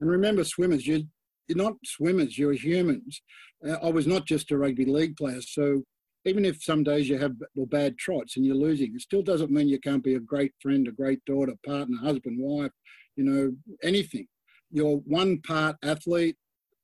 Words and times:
And 0.00 0.10
remember, 0.10 0.44
swimmers, 0.44 0.86
you're, 0.86 1.00
you're 1.48 1.58
not 1.58 1.74
swimmers, 1.84 2.36
you're 2.36 2.52
humans. 2.52 3.22
Uh, 3.66 3.76
I 3.82 3.90
was 3.90 4.06
not 4.06 4.26
just 4.26 4.50
a 4.50 4.58
rugby 4.58 4.84
league 4.84 5.16
player. 5.16 5.40
So 5.40 5.82
even 6.24 6.44
if 6.44 6.62
some 6.62 6.82
days 6.82 7.08
you 7.08 7.18
have 7.18 7.32
bad 7.68 7.98
trots 7.98 8.36
and 8.36 8.46
you're 8.46 8.54
losing, 8.54 8.94
it 8.94 9.00
still 9.00 9.22
doesn't 9.22 9.50
mean 9.50 9.68
you 9.68 9.78
can't 9.78 10.02
be 10.02 10.14
a 10.14 10.20
great 10.20 10.52
friend, 10.60 10.88
a 10.88 10.92
great 10.92 11.24
daughter, 11.24 11.54
partner, 11.66 11.96
husband, 12.02 12.38
wife, 12.38 12.72
you 13.16 13.24
know, 13.24 13.52
anything. 13.82 14.26
You're 14.70 14.96
one 15.06 15.40
part 15.42 15.76
athlete, 15.82 16.36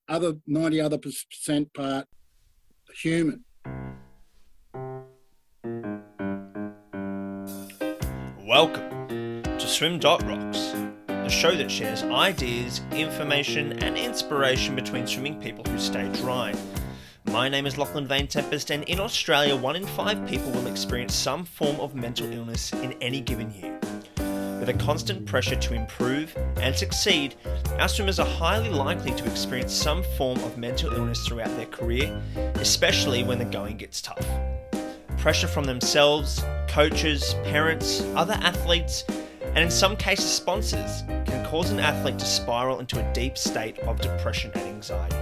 other 0.08 0.34
90 0.46 0.80
other 0.80 0.98
percent 0.98 1.72
part 1.74 2.06
human. 3.02 3.44
Welcome 8.46 9.42
to 9.42 9.66
Swim 9.66 9.98
Dot 9.98 10.22
Rocks, 10.24 10.74
a 11.30 11.32
show 11.32 11.54
that 11.54 11.70
shares 11.70 12.02
ideas, 12.02 12.80
information, 12.90 13.80
and 13.84 13.96
inspiration 13.96 14.74
between 14.74 15.06
swimming 15.06 15.40
people 15.40 15.62
who 15.70 15.78
stay 15.78 16.10
dry. 16.14 16.52
My 17.26 17.48
name 17.48 17.66
is 17.66 17.78
Lachlan 17.78 18.08
Vane 18.08 18.26
Tempest, 18.26 18.70
and 18.70 18.82
in 18.88 18.98
Australia, 18.98 19.54
one 19.54 19.76
in 19.76 19.86
five 19.86 20.26
people 20.26 20.50
will 20.50 20.66
experience 20.66 21.14
some 21.14 21.44
form 21.44 21.78
of 21.78 21.94
mental 21.94 22.32
illness 22.32 22.72
in 22.72 22.94
any 22.94 23.20
given 23.20 23.52
year. 23.52 23.78
With 24.58 24.70
a 24.70 24.76
constant 24.80 25.24
pressure 25.24 25.54
to 25.54 25.74
improve 25.74 26.36
and 26.56 26.74
succeed, 26.74 27.36
our 27.78 27.86
swimmers 27.86 28.18
are 28.18 28.26
highly 28.26 28.70
likely 28.70 29.12
to 29.12 29.30
experience 29.30 29.72
some 29.72 30.02
form 30.18 30.40
of 30.40 30.58
mental 30.58 30.92
illness 30.92 31.24
throughout 31.24 31.56
their 31.56 31.66
career, 31.66 32.20
especially 32.56 33.22
when 33.22 33.38
the 33.38 33.44
going 33.44 33.76
gets 33.76 34.02
tough. 34.02 34.26
Pressure 35.18 35.46
from 35.46 35.62
themselves, 35.62 36.44
coaches, 36.66 37.34
parents, 37.44 38.00
other 38.16 38.36
athletes, 38.42 39.04
and 39.42 39.58
in 39.58 39.70
some 39.70 39.96
cases 39.96 40.28
sponsors 40.28 41.04
cause 41.50 41.72
an 41.72 41.80
athlete 41.80 42.16
to 42.16 42.24
spiral 42.24 42.78
into 42.78 43.04
a 43.04 43.12
deep 43.12 43.36
state 43.36 43.76
of 43.80 44.00
depression 44.00 44.52
and 44.54 44.62
anxiety. 44.62 45.16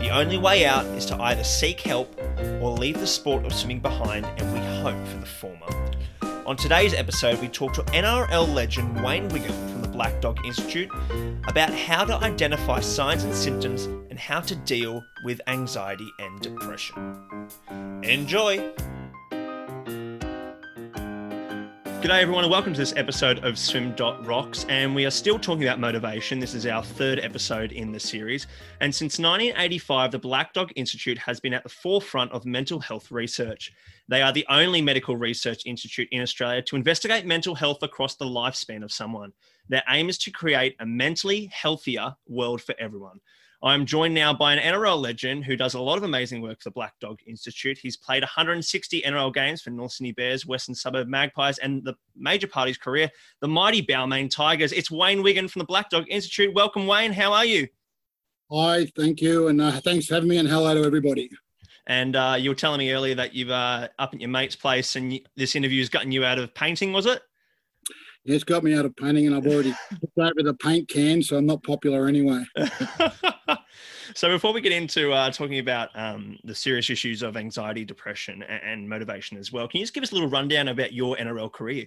The 0.00 0.10
only 0.10 0.36
way 0.36 0.66
out 0.66 0.84
is 0.96 1.06
to 1.06 1.22
either 1.22 1.44
seek 1.44 1.80
help 1.80 2.20
or 2.60 2.72
leave 2.72 2.98
the 2.98 3.06
sport 3.06 3.46
of 3.46 3.54
swimming 3.54 3.78
behind, 3.78 4.26
and 4.36 4.52
we 4.52 4.58
hope 4.82 5.06
for 5.06 5.18
the 5.18 5.26
former. 5.26 5.68
On 6.44 6.56
today's 6.56 6.92
episode, 6.92 7.40
we 7.40 7.46
talk 7.46 7.72
to 7.74 7.82
NRL 7.84 8.52
legend 8.52 9.00
Wayne 9.00 9.28
Wigham 9.28 9.52
from 9.70 9.82
the 9.82 9.88
Black 9.88 10.20
Dog 10.20 10.44
Institute 10.44 10.90
about 11.46 11.72
how 11.72 12.04
to 12.04 12.16
identify 12.16 12.80
signs 12.80 13.22
and 13.22 13.32
symptoms 13.32 13.84
and 14.10 14.18
how 14.18 14.40
to 14.40 14.56
deal 14.56 15.04
with 15.24 15.40
anxiety 15.46 16.10
and 16.18 16.40
depression. 16.40 17.48
Enjoy! 18.02 18.74
G'day, 22.04 22.20
everyone, 22.20 22.44
and 22.44 22.50
welcome 22.50 22.74
to 22.74 22.78
this 22.78 22.92
episode 22.98 23.42
of 23.46 23.58
Swim 23.58 23.96
Rocks. 23.96 24.66
And 24.68 24.94
we 24.94 25.06
are 25.06 25.10
still 25.10 25.38
talking 25.38 25.62
about 25.62 25.80
motivation. 25.80 26.38
This 26.38 26.52
is 26.52 26.66
our 26.66 26.84
third 26.84 27.18
episode 27.18 27.72
in 27.72 27.92
the 27.92 27.98
series. 27.98 28.46
And 28.82 28.94
since 28.94 29.18
1985, 29.18 30.10
the 30.10 30.18
Black 30.18 30.52
Dog 30.52 30.70
Institute 30.76 31.16
has 31.16 31.40
been 31.40 31.54
at 31.54 31.62
the 31.62 31.70
forefront 31.70 32.30
of 32.32 32.44
mental 32.44 32.78
health 32.78 33.10
research. 33.10 33.72
They 34.06 34.20
are 34.20 34.34
the 34.34 34.44
only 34.50 34.82
medical 34.82 35.16
research 35.16 35.62
institute 35.64 36.08
in 36.12 36.20
Australia 36.20 36.60
to 36.64 36.76
investigate 36.76 37.24
mental 37.24 37.54
health 37.54 37.82
across 37.82 38.16
the 38.16 38.26
lifespan 38.26 38.84
of 38.84 38.92
someone. 38.92 39.32
Their 39.70 39.82
aim 39.88 40.10
is 40.10 40.18
to 40.18 40.30
create 40.30 40.76
a 40.80 40.84
mentally 40.84 41.46
healthier 41.54 42.14
world 42.28 42.60
for 42.60 42.74
everyone. 42.78 43.20
I'm 43.64 43.86
joined 43.86 44.12
now 44.12 44.34
by 44.34 44.52
an 44.52 44.58
NRL 44.58 45.00
legend 45.00 45.46
who 45.46 45.56
does 45.56 45.72
a 45.72 45.80
lot 45.80 45.96
of 45.96 46.02
amazing 46.02 46.42
work 46.42 46.60
for 46.60 46.64
the 46.68 46.74
Black 46.74 46.92
Dog 47.00 47.20
Institute. 47.26 47.78
He's 47.78 47.96
played 47.96 48.22
160 48.22 49.00
NRL 49.00 49.32
games 49.32 49.62
for 49.62 49.70
North 49.70 49.92
Sydney 49.92 50.12
Bears, 50.12 50.44
Western 50.44 50.74
Suburb 50.74 51.08
Magpies, 51.08 51.56
and 51.56 51.82
the 51.82 51.94
major 52.14 52.46
part 52.46 52.68
of 52.68 52.68
his 52.68 52.76
career, 52.76 53.10
the 53.40 53.48
mighty 53.48 53.80
Balmain 53.80 54.28
Tigers. 54.28 54.72
It's 54.72 54.90
Wayne 54.90 55.22
Wigham 55.22 55.48
from 55.48 55.60
the 55.60 55.64
Black 55.64 55.88
Dog 55.88 56.04
Institute. 56.10 56.54
Welcome, 56.54 56.86
Wayne. 56.86 57.10
How 57.10 57.32
are 57.32 57.46
you? 57.46 57.66
Hi, 58.52 58.84
thank 58.96 59.22
you, 59.22 59.48
and 59.48 59.62
uh, 59.62 59.80
thanks 59.80 60.08
for 60.08 60.14
having 60.14 60.28
me, 60.28 60.36
and 60.36 60.46
hello 60.46 60.74
to 60.74 60.84
everybody. 60.84 61.30
And 61.86 62.16
uh, 62.16 62.36
you 62.38 62.50
were 62.50 62.54
telling 62.54 62.80
me 62.80 62.92
earlier 62.92 63.14
that 63.14 63.34
you've 63.34 63.50
uh, 63.50 63.88
up 63.98 64.12
at 64.12 64.20
your 64.20 64.28
mate's 64.28 64.56
place, 64.56 64.94
and 64.94 65.18
this 65.36 65.56
interview 65.56 65.80
has 65.80 65.88
gotten 65.88 66.12
you 66.12 66.22
out 66.22 66.38
of 66.38 66.52
painting, 66.52 66.92
was 66.92 67.06
it? 67.06 67.22
Yeah, 68.24 68.36
it's 68.36 68.44
got 68.44 68.64
me 68.64 68.74
out 68.74 68.86
of 68.86 68.96
painting, 68.96 69.26
and 69.26 69.36
I've 69.36 69.46
already 69.46 69.74
put 69.90 70.10
over 70.16 70.42
the 70.42 70.54
paint 70.54 70.88
can, 70.88 71.22
so 71.22 71.36
I'm 71.36 71.44
not 71.44 71.62
popular 71.62 72.06
anyway. 72.06 72.42
so 74.14 74.30
before 74.30 74.54
we 74.54 74.62
get 74.62 74.72
into 74.72 75.12
uh, 75.12 75.30
talking 75.30 75.58
about 75.58 75.90
um, 75.94 76.38
the 76.42 76.54
serious 76.54 76.88
issues 76.88 77.22
of 77.22 77.36
anxiety, 77.36 77.84
depression, 77.84 78.42
and, 78.42 78.62
and, 78.62 78.88
motivation 78.88 79.36
as 79.36 79.52
well, 79.52 79.68
can 79.68 79.80
you 79.80 79.84
just 79.84 79.92
give 79.92 80.02
us 80.02 80.10
a 80.12 80.14
little 80.14 80.30
rundown 80.30 80.68
about 80.68 80.94
your 80.94 81.16
NRL 81.16 81.52
career? 81.52 81.86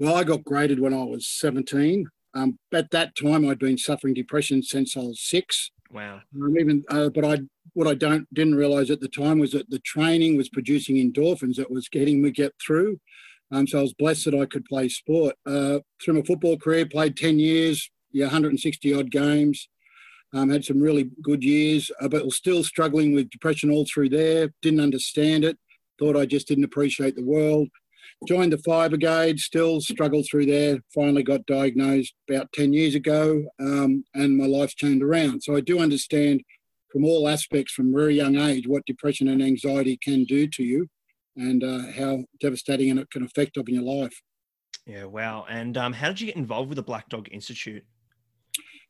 Well, 0.00 0.16
I 0.16 0.24
got 0.24 0.44
graded 0.44 0.80
when 0.80 0.92
I 0.92 1.04
was 1.04 1.28
17. 1.28 2.08
Um, 2.34 2.58
at 2.74 2.90
that 2.90 3.16
time, 3.16 3.48
I'd 3.48 3.60
been 3.60 3.78
suffering 3.78 4.14
depression 4.14 4.64
since 4.64 4.96
I 4.96 5.00
was 5.00 5.20
six. 5.22 5.70
Wow. 5.92 6.20
Um, 6.34 6.58
even, 6.58 6.84
uh, 6.90 7.08
but 7.08 7.24
I 7.24 7.38
what 7.74 7.86
I 7.86 7.94
don't 7.94 8.26
didn't 8.34 8.56
realize 8.56 8.90
at 8.90 9.00
the 9.00 9.08
time 9.08 9.38
was 9.38 9.52
that 9.52 9.70
the 9.70 9.78
training 9.78 10.36
was 10.36 10.48
producing 10.48 10.96
endorphins 10.96 11.56
that 11.56 11.70
was 11.70 11.88
getting 11.88 12.20
me 12.20 12.30
get 12.30 12.52
through. 12.60 12.98
Um, 13.52 13.66
so 13.66 13.78
I 13.78 13.82
was 13.82 13.94
blessed 13.94 14.24
that 14.26 14.34
I 14.34 14.46
could 14.46 14.64
play 14.64 14.88
sport. 14.88 15.36
Uh, 15.46 15.78
through 16.02 16.14
my 16.14 16.22
football 16.22 16.56
career, 16.56 16.86
played 16.86 17.16
10 17.16 17.38
years, 17.38 17.90
yeah, 18.12 18.26
160 18.26 18.94
odd 18.94 19.10
games. 19.10 19.68
Um, 20.34 20.50
had 20.50 20.64
some 20.64 20.80
really 20.80 21.10
good 21.22 21.44
years, 21.44 21.90
uh, 22.00 22.08
but 22.08 22.24
was 22.24 22.36
still 22.36 22.64
struggling 22.64 23.14
with 23.14 23.30
depression 23.30 23.70
all 23.70 23.86
through 23.86 24.10
there. 24.10 24.50
Didn't 24.60 24.80
understand 24.80 25.44
it. 25.44 25.56
Thought 25.98 26.16
I 26.16 26.26
just 26.26 26.48
didn't 26.48 26.64
appreciate 26.64 27.14
the 27.14 27.24
world. 27.24 27.68
Joined 28.26 28.52
the 28.52 28.58
fire 28.58 28.88
brigade. 28.88 29.38
Still 29.38 29.80
struggled 29.80 30.26
through 30.28 30.46
there. 30.46 30.80
Finally 30.94 31.22
got 31.22 31.46
diagnosed 31.46 32.14
about 32.28 32.52
10 32.52 32.72
years 32.72 32.94
ago, 32.94 33.44
um, 33.60 34.04
and 34.14 34.36
my 34.36 34.46
life's 34.46 34.74
turned 34.74 35.02
around. 35.02 35.42
So 35.42 35.56
I 35.56 35.60
do 35.60 35.78
understand 35.78 36.42
from 36.90 37.04
all 37.04 37.28
aspects 37.28 37.72
from 37.72 37.94
very 37.94 38.16
young 38.16 38.36
age 38.36 38.66
what 38.66 38.84
depression 38.86 39.28
and 39.28 39.42
anxiety 39.42 39.98
can 40.02 40.24
do 40.24 40.48
to 40.48 40.64
you 40.64 40.88
and 41.36 41.62
uh, 41.62 41.92
how 41.96 42.24
devastating 42.40 42.96
it 42.98 43.10
can 43.10 43.24
affect 43.24 43.56
of 43.56 43.68
your 43.68 43.82
life. 43.82 44.20
Yeah, 44.86 45.04
wow. 45.04 45.46
And 45.48 45.76
um, 45.76 45.92
how 45.92 46.08
did 46.08 46.20
you 46.20 46.26
get 46.26 46.36
involved 46.36 46.68
with 46.68 46.76
the 46.76 46.82
Black 46.82 47.08
Dog 47.08 47.28
Institute? 47.32 47.84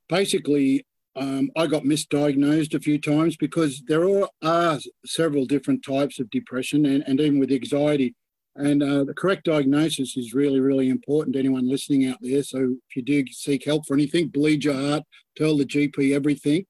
Basically, 0.09 0.85
um, 1.17 1.51
I 1.57 1.67
got 1.67 1.85
misdiagnosed 1.85 2.75
a 2.75 2.81
few 2.81 3.01
times 3.01 3.37
because 3.37 3.83
there 3.89 4.07
are, 4.09 4.29
are 4.43 4.79
several 5.07 5.47
different 5.47 5.83
types 5.85 6.21
of 6.21 6.31
depression 6.31 6.85
and, 6.87 7.03
and 7.07 7.21
even 7.21 7.39
with 7.39 7.51
anxiety. 7.51 8.15
And 8.55 8.83
uh, 8.83 9.05
the 9.05 9.15
correct 9.15 9.45
diagnosis 9.45 10.17
is 10.17 10.35
really, 10.35 10.61
really 10.61 10.89
important 10.89 11.35
to 11.35 11.41
anyone 11.41 11.69
listening 11.69 12.07
out 12.09 12.19
there. 12.21 12.43
So 12.43 12.77
if 12.89 12.97
you 12.97 13.03
do 13.03 13.25
seek 13.31 13.65
help 13.65 13.87
for 13.87 13.95
anything, 13.95 14.29
bleed 14.29 14.65
your 14.65 14.75
heart, 14.75 15.03
tell 15.37 15.57
the 15.57 15.65
GP 15.65 16.15
everything 16.15 16.67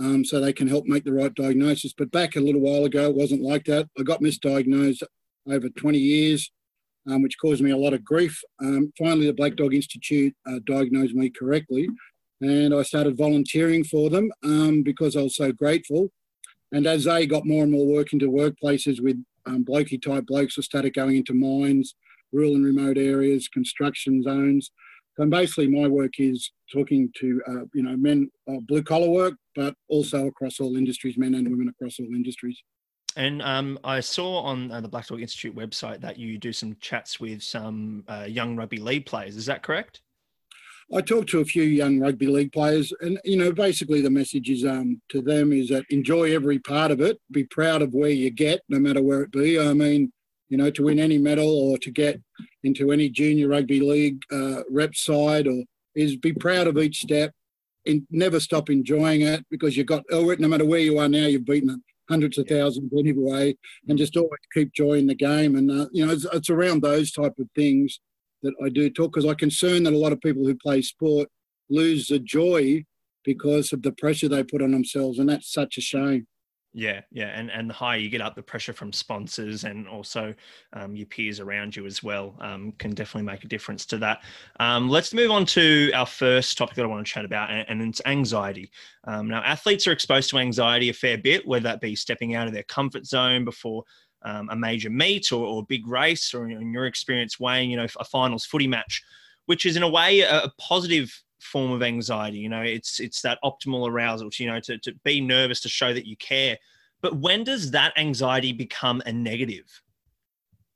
um, 0.00 0.24
so 0.24 0.40
they 0.40 0.52
can 0.52 0.68
help 0.68 0.86
make 0.86 1.04
the 1.04 1.12
right 1.12 1.34
diagnosis. 1.34 1.94
But 1.96 2.10
back 2.10 2.36
a 2.36 2.40
little 2.40 2.60
while 2.60 2.84
ago, 2.84 3.08
it 3.08 3.16
wasn't 3.16 3.42
like 3.42 3.64
that. 3.64 3.88
I 3.98 4.02
got 4.02 4.20
misdiagnosed 4.20 5.02
over 5.50 5.68
20 5.68 5.98
years, 5.98 6.50
um, 7.08 7.22
which 7.22 7.38
caused 7.38 7.62
me 7.62 7.70
a 7.70 7.76
lot 7.76 7.94
of 7.94 8.04
grief. 8.04 8.40
Um, 8.60 8.92
finally, 8.98 9.26
the 9.26 9.34
Black 9.34 9.56
Dog 9.56 9.74
Institute 9.74 10.34
uh, 10.46 10.58
diagnosed 10.66 11.14
me 11.14 11.30
correctly, 11.30 11.88
and 12.40 12.74
I 12.74 12.82
started 12.82 13.16
volunteering 13.16 13.84
for 13.84 14.10
them 14.10 14.32
um, 14.42 14.82
because 14.82 15.16
I 15.16 15.22
was 15.22 15.36
so 15.36 15.52
grateful. 15.52 16.10
And 16.72 16.86
as 16.86 17.04
they 17.04 17.26
got 17.26 17.46
more 17.46 17.62
and 17.62 17.70
more 17.70 17.86
work 17.86 18.12
into 18.12 18.30
workplaces 18.30 19.00
with 19.00 19.22
um, 19.46 19.64
blokey 19.64 20.02
type 20.02 20.26
blokes, 20.26 20.58
I 20.58 20.62
started 20.62 20.94
going 20.94 21.16
into 21.16 21.34
mines, 21.34 21.94
rural 22.32 22.54
and 22.54 22.64
remote 22.64 22.98
areas, 22.98 23.48
construction 23.48 24.22
zones. 24.22 24.72
So 25.16 25.26
basically, 25.26 25.68
my 25.68 25.86
work 25.86 26.18
is 26.18 26.50
talking 26.72 27.10
to 27.20 27.42
uh, 27.46 27.64
you 27.72 27.82
know 27.82 27.96
men, 27.96 28.30
uh, 28.48 28.58
blue 28.66 28.82
collar 28.82 29.08
work, 29.08 29.34
but 29.54 29.74
also 29.88 30.26
across 30.26 30.60
all 30.60 30.76
industries, 30.76 31.16
men 31.16 31.34
and 31.34 31.48
women 31.48 31.68
across 31.68 32.00
all 32.00 32.06
industries. 32.06 32.60
And 33.16 33.40
um, 33.42 33.78
I 33.84 34.00
saw 34.00 34.40
on 34.40 34.72
uh, 34.72 34.80
the 34.80 34.88
Black 34.88 35.06
Dog 35.06 35.20
Institute 35.20 35.54
website 35.54 36.00
that 36.00 36.18
you 36.18 36.36
do 36.36 36.52
some 36.52 36.76
chats 36.80 37.20
with 37.20 37.42
some 37.42 38.02
uh, 38.08 38.26
young 38.28 38.56
rugby 38.56 38.78
league 38.78 39.06
players. 39.06 39.36
Is 39.36 39.46
that 39.46 39.62
correct? 39.62 40.00
I 40.92 41.00
talked 41.00 41.30
to 41.30 41.40
a 41.40 41.44
few 41.44 41.62
young 41.62 42.00
rugby 42.00 42.26
league 42.26 42.52
players, 42.52 42.92
and 43.00 43.18
you 43.24 43.36
know, 43.36 43.52
basically 43.52 44.00
the 44.00 44.10
message 44.10 44.50
is 44.50 44.64
um, 44.64 45.00
to 45.10 45.22
them 45.22 45.52
is 45.52 45.68
that 45.68 45.84
enjoy 45.90 46.34
every 46.34 46.58
part 46.58 46.90
of 46.90 47.00
it. 47.00 47.18
Be 47.30 47.44
proud 47.44 47.82
of 47.82 47.94
where 47.94 48.10
you 48.10 48.30
get, 48.30 48.62
no 48.68 48.78
matter 48.78 49.02
where 49.02 49.22
it 49.22 49.30
be. 49.30 49.58
I 49.58 49.72
mean, 49.72 50.12
you 50.48 50.56
know, 50.56 50.70
to 50.70 50.84
win 50.84 50.98
any 50.98 51.18
medal 51.18 51.48
or 51.48 51.78
to 51.78 51.90
get 51.90 52.20
into 52.62 52.92
any 52.92 53.08
junior 53.08 53.48
rugby 53.48 53.80
league 53.80 54.20
uh, 54.32 54.62
rep 54.70 54.94
side, 54.94 55.46
or 55.46 55.62
is 55.94 56.16
be 56.16 56.32
proud 56.32 56.66
of 56.66 56.78
each 56.78 57.00
step 57.00 57.32
and 57.86 58.06
never 58.10 58.40
stop 58.40 58.70
enjoying 58.70 59.22
it 59.22 59.44
because 59.50 59.76
you've 59.76 59.86
got 59.86 60.02
oh, 60.10 60.34
no 60.38 60.48
matter 60.48 60.64
where 60.64 60.80
you 60.80 60.98
are 60.98 61.08
now, 61.08 61.26
you've 61.26 61.44
beaten 61.44 61.82
hundreds 62.08 62.36
of 62.38 62.46
thousands 62.46 62.92
anyway, 62.98 63.56
and 63.88 63.98
just 63.98 64.16
always 64.16 64.40
keep 64.52 64.72
joying 64.72 65.06
the 65.06 65.14
game. 65.14 65.56
And 65.56 65.70
uh, 65.70 65.86
you 65.92 66.06
know, 66.06 66.12
it's, 66.12 66.26
it's 66.32 66.50
around 66.50 66.82
those 66.82 67.10
type 67.12 67.34
of 67.38 67.48
things 67.54 68.00
that 68.42 68.54
I 68.64 68.68
do 68.68 68.90
talk 68.90 69.12
because 69.12 69.28
I'm 69.28 69.36
concerned 69.36 69.86
that 69.86 69.94
a 69.94 69.98
lot 69.98 70.12
of 70.12 70.20
people 70.20 70.44
who 70.44 70.54
play 70.54 70.82
sport 70.82 71.28
lose 71.70 72.08
the 72.08 72.18
joy 72.18 72.84
because 73.24 73.72
of 73.72 73.82
the 73.82 73.92
pressure 73.92 74.28
they 74.28 74.44
put 74.44 74.62
on 74.62 74.72
themselves, 74.72 75.18
and 75.18 75.28
that's 75.28 75.50
such 75.52 75.78
a 75.78 75.80
shame. 75.80 76.26
Yeah, 76.76 77.02
yeah, 77.12 77.28
and 77.28 77.52
and 77.52 77.70
the 77.70 77.74
higher 77.74 77.98
you 77.98 78.10
get 78.10 78.20
up, 78.20 78.34
the 78.34 78.42
pressure 78.42 78.72
from 78.72 78.92
sponsors 78.92 79.62
and 79.62 79.86
also 79.86 80.34
um, 80.72 80.96
your 80.96 81.06
peers 81.06 81.38
around 81.38 81.76
you 81.76 81.86
as 81.86 82.02
well 82.02 82.34
um, 82.40 82.72
can 82.78 82.90
definitely 82.90 83.30
make 83.30 83.44
a 83.44 83.48
difference 83.48 83.86
to 83.86 83.98
that. 83.98 84.24
Um, 84.58 84.88
let's 84.88 85.14
move 85.14 85.30
on 85.30 85.46
to 85.46 85.92
our 85.92 86.04
first 86.04 86.58
topic 86.58 86.74
that 86.74 86.84
I 86.84 86.88
want 86.88 87.06
to 87.06 87.12
chat 87.12 87.24
about, 87.24 87.52
and, 87.52 87.64
and 87.68 87.80
it's 87.80 88.02
anxiety. 88.06 88.72
Um, 89.04 89.28
now, 89.28 89.40
athletes 89.44 89.86
are 89.86 89.92
exposed 89.92 90.30
to 90.30 90.38
anxiety 90.38 90.88
a 90.88 90.92
fair 90.92 91.16
bit, 91.16 91.46
whether 91.46 91.62
that 91.62 91.80
be 91.80 91.94
stepping 91.94 92.34
out 92.34 92.48
of 92.48 92.52
their 92.52 92.64
comfort 92.64 93.06
zone 93.06 93.44
before 93.44 93.84
um, 94.24 94.48
a 94.50 94.56
major 94.56 94.90
meet 94.90 95.30
or, 95.30 95.46
or, 95.46 95.62
a 95.62 95.66
big 95.66 95.86
race, 95.86 96.34
or 96.34 96.48
in 96.48 96.72
your 96.72 96.86
experience, 96.86 97.38
Wayne, 97.38 97.70
you 97.70 97.76
know, 97.76 97.86
a 98.00 98.04
finals 98.04 98.46
footy 98.46 98.66
match, 98.66 99.00
which 99.46 99.64
is 99.64 99.76
in 99.76 99.84
a 99.84 99.88
way 99.88 100.20
a, 100.20 100.44
a 100.44 100.52
positive 100.58 101.22
form 101.44 101.70
of 101.72 101.82
anxiety. 101.82 102.38
You 102.38 102.48
know, 102.48 102.62
it's 102.62 103.00
it's 103.00 103.22
that 103.22 103.38
optimal 103.44 103.88
arousal. 103.88 104.30
You 104.38 104.46
know, 104.46 104.60
to 104.60 104.78
to 104.78 104.92
be 105.04 105.20
nervous 105.20 105.60
to 105.62 105.68
show 105.68 105.92
that 105.92 106.06
you 106.06 106.16
care. 106.16 106.58
But 107.02 107.16
when 107.16 107.44
does 107.44 107.70
that 107.72 107.92
anxiety 107.98 108.52
become 108.52 109.02
a 109.04 109.12
negative? 109.12 109.66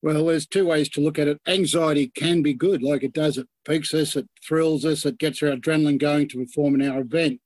Well, 0.02 0.26
there's 0.26 0.46
two 0.46 0.66
ways 0.66 0.88
to 0.90 1.00
look 1.00 1.18
at 1.18 1.26
it. 1.26 1.40
Anxiety 1.48 2.08
can 2.08 2.42
be 2.42 2.54
good, 2.54 2.82
like 2.82 3.02
it 3.02 3.12
does. 3.12 3.36
It 3.36 3.48
piques 3.64 3.92
us, 3.94 4.14
it 4.14 4.28
thrills 4.46 4.84
us, 4.84 5.04
it 5.04 5.18
gets 5.18 5.42
our 5.42 5.50
adrenaline 5.50 5.98
going 5.98 6.28
to 6.28 6.44
perform 6.44 6.80
in 6.80 6.88
our 6.88 7.00
event. 7.00 7.40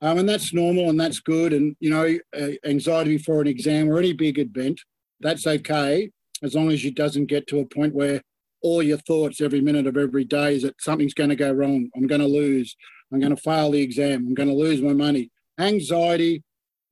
Um, 0.00 0.18
and 0.18 0.28
that's 0.28 0.54
normal 0.54 0.88
and 0.88 0.98
that's 0.98 1.20
good. 1.20 1.52
And, 1.52 1.76
you 1.78 1.90
know, 1.90 2.18
uh, 2.34 2.52
anxiety 2.64 3.18
before 3.18 3.42
an 3.42 3.48
exam 3.48 3.90
or 3.90 3.98
any 3.98 4.14
big 4.14 4.38
event, 4.38 4.80
that's 5.20 5.46
okay, 5.46 6.10
as 6.42 6.54
long 6.54 6.70
as 6.70 6.82
it 6.84 6.94
doesn't 6.94 7.26
get 7.26 7.46
to 7.48 7.60
a 7.60 7.66
point 7.66 7.94
where 7.94 8.22
all 8.62 8.82
your 8.82 8.98
thoughts 8.98 9.40
every 9.40 9.60
minute 9.60 9.86
of 9.86 9.96
every 9.96 10.24
day 10.24 10.56
is 10.56 10.62
that 10.62 10.80
something's 10.80 11.14
going 11.14 11.30
to 11.30 11.36
go 11.36 11.52
wrong. 11.52 11.88
I'm 11.96 12.06
going 12.06 12.20
to 12.20 12.26
lose. 12.26 12.76
I'm 13.12 13.20
going 13.20 13.34
to 13.34 13.42
fail 13.42 13.70
the 13.70 13.82
exam. 13.82 14.26
I'm 14.26 14.34
going 14.34 14.48
to 14.48 14.54
lose 14.54 14.80
my 14.82 14.92
money. 14.92 15.30
Anxiety 15.58 16.42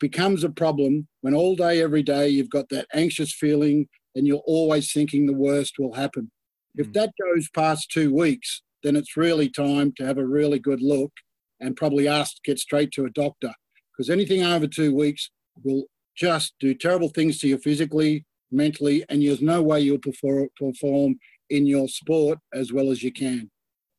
becomes 0.00 0.44
a 0.44 0.50
problem 0.50 1.08
when 1.20 1.34
all 1.34 1.56
day, 1.56 1.82
every 1.82 2.02
day, 2.02 2.28
you've 2.28 2.50
got 2.50 2.68
that 2.70 2.86
anxious 2.94 3.32
feeling 3.32 3.88
and 4.14 4.26
you're 4.26 4.42
always 4.46 4.92
thinking 4.92 5.26
the 5.26 5.32
worst 5.32 5.74
will 5.78 5.94
happen. 5.94 6.30
If 6.76 6.88
mm. 6.88 6.94
that 6.94 7.10
goes 7.22 7.48
past 7.50 7.90
two 7.90 8.14
weeks, 8.14 8.62
then 8.82 8.96
it's 8.96 9.16
really 9.16 9.48
time 9.48 9.92
to 9.96 10.06
have 10.06 10.18
a 10.18 10.26
really 10.26 10.58
good 10.58 10.80
look 10.80 11.12
and 11.60 11.76
probably 11.76 12.06
ask 12.06 12.36
to 12.36 12.40
get 12.44 12.58
straight 12.58 12.92
to 12.92 13.04
a 13.04 13.10
doctor 13.10 13.52
because 13.92 14.10
anything 14.10 14.44
over 14.44 14.66
two 14.66 14.94
weeks 14.94 15.30
will 15.64 15.84
just 16.16 16.54
do 16.60 16.74
terrible 16.74 17.08
things 17.08 17.38
to 17.38 17.48
you 17.48 17.58
physically, 17.58 18.24
mentally, 18.50 19.04
and 19.08 19.22
there's 19.22 19.42
no 19.42 19.62
way 19.62 19.80
you'll 19.80 19.98
perform 19.98 21.18
in 21.50 21.66
your 21.66 21.88
sport 21.88 22.38
as 22.54 22.72
well 22.72 22.90
as 22.90 23.02
you 23.02 23.12
can. 23.12 23.50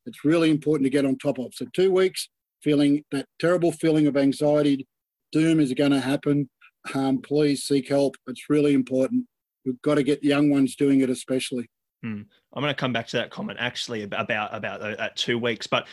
It's 0.06 0.26
really 0.26 0.50
important 0.50 0.86
to 0.86 0.90
get 0.90 1.06
on 1.06 1.18
top 1.18 1.40
of. 1.40 1.54
So, 1.54 1.66
two 1.74 1.92
weeks 1.92 2.30
feeling 2.64 3.04
that 3.12 3.26
terrible 3.40 3.72
feeling 3.72 4.08
of 4.08 4.18
anxiety, 4.18 4.88
doom 5.32 5.60
is 5.60 5.74
going 5.74 5.92
to 5.92 6.00
happen. 6.00 6.50
Um, 6.94 7.22
please 7.22 7.64
seek 7.64 7.90
help. 7.90 8.16
It's 8.28 8.50
really 8.50 8.74
important. 8.74 9.26
We've 9.66 9.82
got 9.82 9.96
to 9.96 10.04
get 10.04 10.24
young 10.24 10.50
ones 10.50 10.76
doing 10.76 11.02
it, 11.02 11.10
especially. 11.10 11.70
Hmm. 12.04 12.22
I'm 12.54 12.64
going 12.64 12.74
to 12.74 12.80
come 12.80 12.94
back 12.94 13.08
to 13.08 13.18
that 13.18 13.30
comment 13.30 13.60
actually 13.62 14.04
about 14.04 14.56
about 14.56 14.80
that 14.80 15.16
two 15.16 15.38
weeks, 15.38 15.68
but 15.68 15.88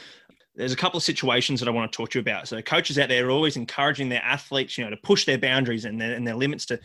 there's 0.55 0.73
a 0.73 0.77
couple 0.77 0.97
of 0.97 1.03
situations 1.03 1.61
that 1.61 1.69
I 1.69 1.73
want 1.73 1.91
to 1.93 1.97
talk 1.97 2.11
to 2.11 2.19
you 2.19 2.23
about. 2.23 2.49
So 2.49 2.63
coaches 2.63 2.99
out 2.99 3.11
there 3.11 3.27
are 3.27 3.31
always 3.31 3.57
encouraging 3.57 4.09
their 4.09 4.23
athletes, 4.23 4.79
you 4.79 4.85
know, 4.85 4.91
to 4.91 4.97
push 4.97 5.27
their 5.27 5.37
boundaries 5.37 5.85
and 5.85 6.01
their, 6.01 6.15
and 6.15 6.27
their 6.27 6.35
limits 6.35 6.65
to 6.67 6.81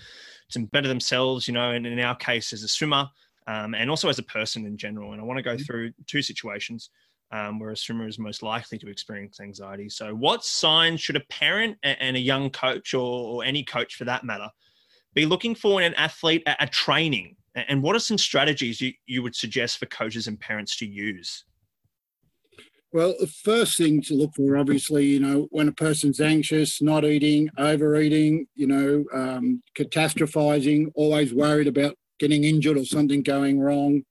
to 0.52 0.60
better 0.68 0.88
themselves. 0.88 1.48
You 1.48 1.54
know, 1.54 1.72
and 1.72 1.86
in 1.86 2.00
our 2.00 2.16
case, 2.16 2.52
as 2.52 2.64
a 2.64 2.68
swimmer, 2.68 3.08
um, 3.48 3.74
and 3.74 3.90
also 3.90 4.10
as 4.10 4.20
a 4.20 4.24
person 4.24 4.66
in 4.66 4.78
general. 4.78 5.14
And 5.14 5.22
I 5.22 5.24
want 5.24 5.38
to 5.38 5.44
go 5.44 5.56
mm-hmm. 5.56 5.64
through 5.64 5.92
two 6.08 6.22
situations 6.22 6.90
um, 7.32 7.60
where 7.60 7.72
a 7.72 7.78
swimmer 7.78 8.08
is 8.08 8.20
most 8.20 8.44
likely 8.44 8.78
to 8.80 8.90
experience 8.90 9.40
anxiety. 9.40 9.90
So, 9.90 10.14
what 10.14 10.44
signs 10.44 11.02
should 11.02 11.16
a 11.16 11.22
parent 11.30 11.78
and 11.84 12.18
a 12.18 12.20
young 12.20 12.50
coach, 12.50 12.94
or, 12.94 13.00
or 13.00 13.44
any 13.44 13.64
coach 13.64 13.96
for 13.96 14.06
that 14.06 14.24
matter, 14.24 14.50
be 15.14 15.26
looking 15.26 15.56
for 15.56 15.82
in 15.82 15.88
an 15.88 15.94
athlete 15.96 16.44
at, 16.46 16.62
at 16.62 16.72
training? 16.72 17.36
And 17.56 17.84
what 17.84 17.96
are 17.96 18.00
some 18.00 18.18
strategies 18.18 18.80
you, 18.80 18.94
you 19.06 19.24
would 19.24 19.36
suggest 19.36 19.78
for 19.78 19.86
coaches 19.88 20.28
and 20.28 20.40
parents 20.40 20.78
to 20.78 20.86
use? 20.86 21.44
Well, 22.94 23.16
the 23.20 23.28
first 23.28 23.78
thing 23.78 24.02
to 24.04 24.16
look 24.16 24.32
for, 24.36 24.58
obviously, 24.58 25.06
you 25.06 25.20
know, 25.22 25.48
when 25.52 25.70
a 25.70 25.72
person's 25.72 26.20
anxious, 26.20 26.82
not 26.82 27.06
eating, 27.06 27.50
overeating, 27.58 28.48
you 28.56 28.68
know, 28.68 29.06
um, 29.14 29.62
catastrophizing, 29.78 30.92
always 30.94 31.34
worried 31.34 31.68
about 31.68 31.96
getting 32.22 32.46
injured 32.46 32.78
or 32.78 32.86
something 32.86 33.24
going 33.24 33.60
wrong. 33.60 34.04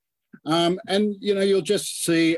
Um, 0.44 0.78
and, 0.88 1.14
you 1.20 1.34
know, 1.34 1.42
you'll 1.42 1.62
just 1.62 2.04
see 2.04 2.36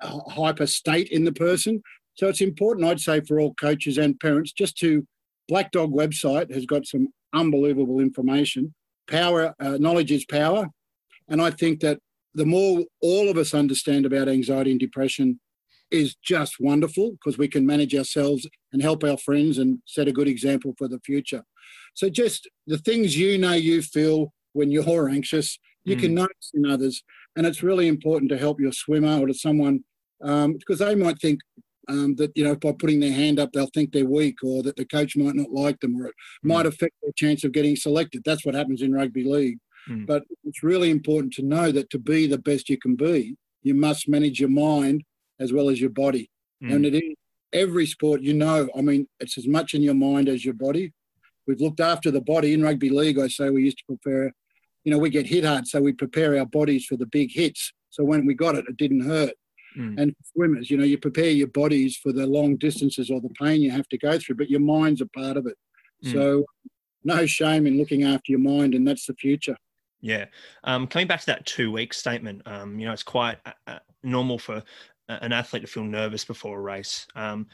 a 0.00 0.30
hyper 0.30 0.66
state 0.66 1.08
in 1.08 1.24
the 1.24 1.32
person. 1.32 1.82
So 2.14 2.28
it's 2.28 2.40
important, 2.40 2.86
I'd 2.86 3.00
say, 3.00 3.20
for 3.20 3.40
all 3.40 3.54
coaches 3.54 3.98
and 3.98 4.18
parents 4.20 4.52
just 4.52 4.78
to, 4.78 5.06
Black 5.48 5.70
Dog 5.72 5.92
website 5.92 6.52
has 6.54 6.66
got 6.66 6.86
some 6.86 7.08
unbelievable 7.34 8.00
information. 8.00 8.74
Power, 9.10 9.54
uh, 9.60 9.78
knowledge 9.78 10.12
is 10.12 10.24
power. 10.24 10.68
And 11.28 11.42
I 11.42 11.50
think 11.50 11.80
that 11.80 11.98
the 12.34 12.46
more 12.46 12.84
all 13.02 13.28
of 13.28 13.36
us 13.36 13.54
understand 13.54 14.06
about 14.06 14.28
anxiety 14.28 14.70
and 14.70 14.80
depression 14.80 15.40
is 15.90 16.14
just 16.22 16.56
wonderful 16.60 17.12
because 17.12 17.38
we 17.38 17.48
can 17.48 17.66
manage 17.66 17.94
ourselves 17.94 18.46
and 18.72 18.82
help 18.82 19.02
our 19.02 19.16
friends 19.16 19.58
and 19.58 19.78
set 19.86 20.06
a 20.06 20.12
good 20.12 20.28
example 20.28 20.74
for 20.78 20.86
the 20.86 21.00
future. 21.00 21.42
So 21.94 22.08
just 22.08 22.48
the 22.66 22.78
things 22.78 23.16
you 23.16 23.38
know 23.38 23.54
you 23.54 23.82
feel 23.82 24.32
when 24.52 24.70
you're 24.70 25.08
anxious, 25.08 25.58
you 25.84 25.96
mm. 25.96 26.00
can 26.00 26.14
notice 26.14 26.50
in 26.54 26.66
others. 26.66 27.02
And 27.36 27.46
it's 27.46 27.62
really 27.62 27.88
important 27.88 28.30
to 28.30 28.38
help 28.38 28.60
your 28.60 28.72
swimmer 28.72 29.20
or 29.20 29.26
to 29.26 29.34
someone 29.34 29.84
um, 30.22 30.54
because 30.54 30.80
they 30.80 30.94
might 30.94 31.18
think 31.20 31.40
um, 31.88 32.16
that, 32.16 32.32
you 32.34 32.44
know, 32.44 32.56
by 32.56 32.72
putting 32.72 33.00
their 33.00 33.12
hand 33.12 33.38
up, 33.38 33.52
they'll 33.52 33.70
think 33.72 33.92
they're 33.92 34.04
weak 34.04 34.36
or 34.42 34.62
that 34.62 34.76
the 34.76 34.84
coach 34.84 35.16
might 35.16 35.34
not 35.34 35.50
like 35.50 35.80
them 35.80 35.96
or 36.00 36.06
it 36.06 36.14
mm. 36.44 36.48
might 36.48 36.66
affect 36.66 36.94
their 37.02 37.12
chance 37.16 37.44
of 37.44 37.52
getting 37.52 37.76
selected. 37.76 38.22
That's 38.24 38.44
what 38.44 38.54
happens 38.54 38.82
in 38.82 38.92
rugby 38.92 39.24
league. 39.24 39.58
Mm. 39.88 40.06
But 40.06 40.24
it's 40.44 40.62
really 40.62 40.90
important 40.90 41.32
to 41.34 41.42
know 41.42 41.72
that 41.72 41.90
to 41.90 41.98
be 41.98 42.26
the 42.26 42.38
best 42.38 42.68
you 42.68 42.78
can 42.78 42.96
be, 42.96 43.36
you 43.62 43.74
must 43.74 44.08
manage 44.08 44.40
your 44.40 44.50
mind 44.50 45.04
as 45.40 45.52
well 45.52 45.68
as 45.68 45.80
your 45.80 45.90
body. 45.90 46.30
Mm. 46.62 46.74
And 46.74 46.86
it 46.86 46.94
is 46.94 47.14
every 47.52 47.86
sport, 47.86 48.20
you 48.22 48.34
know, 48.34 48.68
I 48.76 48.80
mean, 48.80 49.06
it's 49.20 49.38
as 49.38 49.46
much 49.46 49.74
in 49.74 49.82
your 49.82 49.94
mind 49.94 50.28
as 50.28 50.44
your 50.44 50.54
body. 50.54 50.92
We've 51.48 51.60
looked 51.60 51.80
after 51.80 52.10
the 52.10 52.20
body 52.20 52.52
in 52.52 52.62
rugby 52.62 52.90
league. 52.90 53.18
I 53.18 53.26
say 53.26 53.48
we 53.48 53.64
used 53.64 53.78
to 53.78 53.84
prepare, 53.96 54.32
you 54.84 54.92
know, 54.92 54.98
we 54.98 55.08
get 55.08 55.26
hit 55.26 55.44
hard, 55.44 55.66
so 55.66 55.80
we 55.80 55.94
prepare 55.94 56.38
our 56.38 56.44
bodies 56.44 56.84
for 56.84 56.96
the 56.96 57.06
big 57.06 57.32
hits. 57.32 57.72
So 57.88 58.04
when 58.04 58.26
we 58.26 58.34
got 58.34 58.54
it, 58.54 58.66
it 58.68 58.76
didn't 58.76 59.00
hurt. 59.00 59.32
Mm. 59.76 59.98
And 59.98 60.16
swimmers, 60.32 60.70
you 60.70 60.76
know, 60.76 60.84
you 60.84 60.98
prepare 60.98 61.30
your 61.30 61.48
bodies 61.48 61.96
for 61.96 62.12
the 62.12 62.26
long 62.26 62.56
distances 62.56 63.10
or 63.10 63.22
the 63.22 63.30
pain 63.40 63.62
you 63.62 63.70
have 63.70 63.88
to 63.88 63.98
go 63.98 64.18
through, 64.18 64.36
but 64.36 64.50
your 64.50 64.60
mind's 64.60 65.00
a 65.00 65.06
part 65.06 65.38
of 65.38 65.46
it. 65.46 65.56
Mm. 66.04 66.12
So 66.12 66.44
no 67.02 67.24
shame 67.24 67.66
in 67.66 67.78
looking 67.78 68.04
after 68.04 68.30
your 68.30 68.40
mind, 68.40 68.74
and 68.74 68.86
that's 68.86 69.06
the 69.06 69.14
future. 69.14 69.56
Yeah. 70.02 70.26
Um, 70.64 70.86
coming 70.86 71.06
back 71.06 71.20
to 71.20 71.26
that 71.26 71.46
two 71.46 71.72
week 71.72 71.94
statement, 71.94 72.42
um, 72.44 72.78
you 72.78 72.86
know, 72.86 72.92
it's 72.92 73.02
quite 73.02 73.38
uh, 73.46 73.52
uh 73.66 73.78
normal 74.02 74.38
for 74.38 74.62
an 75.08 75.32
athlete 75.32 75.62
to 75.62 75.68
feel 75.68 75.84
nervous 75.84 76.24
before 76.24 76.58
a 76.58 76.62
race. 76.62 77.06
Um, 77.16 77.46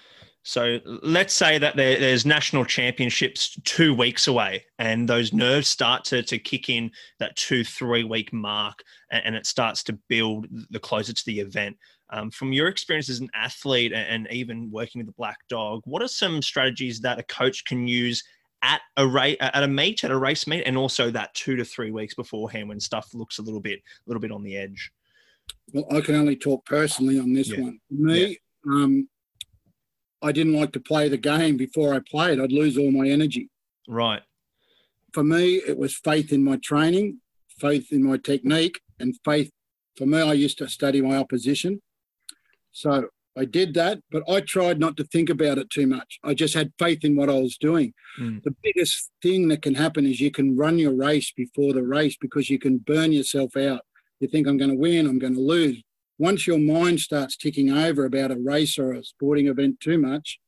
so 0.45 0.79
let's 1.03 1.33
say 1.33 1.57
that 1.57 1.75
there, 1.75 1.99
there's 1.99 2.27
national 2.27 2.67
championships 2.67 3.59
two 3.65 3.95
weeks 3.95 4.29
away, 4.29 4.67
and 4.79 5.09
those 5.09 5.33
nerves 5.33 5.69
start 5.69 6.05
to, 6.05 6.23
to 6.23 6.39
kick 6.39 6.69
in 6.69 6.91
that 7.19 7.35
two, 7.37 7.65
three 7.65 8.05
week 8.05 8.31
mark, 8.31 8.85
and, 9.11 9.23
and 9.25 9.37
it 9.37 9.47
starts 9.47 9.83
to 9.85 9.99
build 10.09 10.47
the 10.71 10.79
closer 10.79 11.15
to 11.15 11.25
the 11.25 11.41
event. 11.41 11.79
Um, 12.11 12.31
from 12.31 12.53
your 12.53 12.69
experience 12.69 13.09
as 13.09 13.21
an 13.21 13.31
athlete 13.35 13.95
and, 13.95 14.07
and 14.07 14.33
even 14.33 14.71
working 14.71 14.99
with 14.99 15.07
the 15.07 15.15
Black 15.15 15.39
Dog, 15.49 15.81
what 15.87 16.03
are 16.03 16.09
some 16.09 16.43
strategies 16.43 17.01
that 17.01 17.19
a 17.19 17.23
coach 17.23 17.65
can 17.65 17.89
use 17.89 18.23
at 18.61 18.83
a 18.99 19.07
race, 19.07 19.39
at 19.41 19.63
a 19.63 19.69
meet, 19.69 20.05
at 20.05 20.11
a 20.11 20.17
race 20.17 20.47
meet, 20.47 20.65
and 20.67 20.77
also 20.77 21.11
that 21.11 21.33
two 21.33 21.57
to 21.57 21.65
three 21.65 21.91
weeks 21.91 22.15
beforehand 22.15 22.69
when 22.69 22.81
stuff 22.81 23.15
looks 23.15 23.39
a 23.39 23.43
little 23.43 23.61
bit, 23.61 23.79
a 23.79 23.83
little 24.07 24.21
bit 24.21 24.31
on 24.31 24.43
the 24.43 24.59
edge? 24.59 24.93
Well, 25.73 25.87
I 25.91 26.03
can 26.03 26.17
only 26.17 26.37
talk 26.37 26.67
personally 26.67 27.19
on 27.19 27.33
this 27.33 27.49
yeah. 27.49 27.61
one. 27.61 27.81
For 27.89 27.95
me, 27.95 28.39
yeah. 28.67 28.73
um, 28.75 29.09
I 30.25 30.33
didn't 30.33 30.55
like 30.55 30.73
to 30.73 30.81
play 30.81 31.09
the 31.09 31.19
game 31.19 31.59
before 31.59 31.95
I 31.95 32.01
played. 32.01 32.41
I'd 32.41 32.51
lose 32.51 32.79
all 32.79 32.91
my 32.91 33.07
energy. 33.09 33.51
Right. 33.87 34.23
For 35.13 35.23
me, 35.23 35.57
it 35.57 35.77
was 35.77 35.95
faith 35.95 36.33
in 36.33 36.43
my 36.43 36.57
training, 36.57 37.21
faith 37.61 37.93
in 37.93 38.03
my 38.03 38.17
technique, 38.17 38.81
and 38.99 39.15
faith. 39.23 39.51
For 39.99 40.07
me, 40.07 40.23
I 40.23 40.33
used 40.33 40.57
to 40.59 40.69
study 40.69 41.03
my 41.03 41.19
opposition. 41.19 41.83
So 42.73 43.09
I 43.37 43.45
did 43.45 43.75
that, 43.75 44.01
but 44.11 44.23
I 44.29 44.41
tried 44.41 44.81
not 44.81 44.97
to 44.97 45.05
think 45.05 45.29
about 45.29 45.59
it 45.59 45.69
too 45.69 45.87
much. 45.87 46.19
I 46.25 46.33
just 46.33 46.55
had 46.55 46.73
faith 46.79 47.05
in 47.05 47.17
what 47.17 47.29
I 47.29 47.39
was 47.39 47.59
doing. 47.59 47.93
Mm. 48.19 48.43
The 48.45 48.57
biggest 48.63 49.11
thing 49.23 49.49
that 49.49 49.61
can 49.61 49.75
happen 49.75 50.07
is 50.07 50.21
you 50.21 50.31
can 50.31 50.57
run 50.57 50.79
your 50.79 50.95
race 50.95 51.33
before 51.37 51.75
the 51.75 51.83
race 51.83 52.17
because 52.19 52.49
you 52.49 52.59
can 52.59 52.79
burn 52.79 53.13
yourself 53.13 53.57
out. 53.57 53.83
You 54.21 54.29
think, 54.29 54.47
I'm 54.47 54.57
going 54.57 54.71
to 54.71 54.77
win, 54.77 55.07
I'm 55.07 55.19
going 55.19 55.35
to 55.35 55.41
lose 55.41 55.83
once 56.19 56.47
your 56.47 56.59
mind 56.59 57.01
starts 57.01 57.37
ticking 57.37 57.71
over 57.71 58.05
about 58.05 58.31
a 58.31 58.37
race 58.37 58.79
or 58.79 58.93
a 58.93 59.05
sporting 59.05 59.49
event 59.49 59.81
too 59.81 59.99
much, 59.99 60.39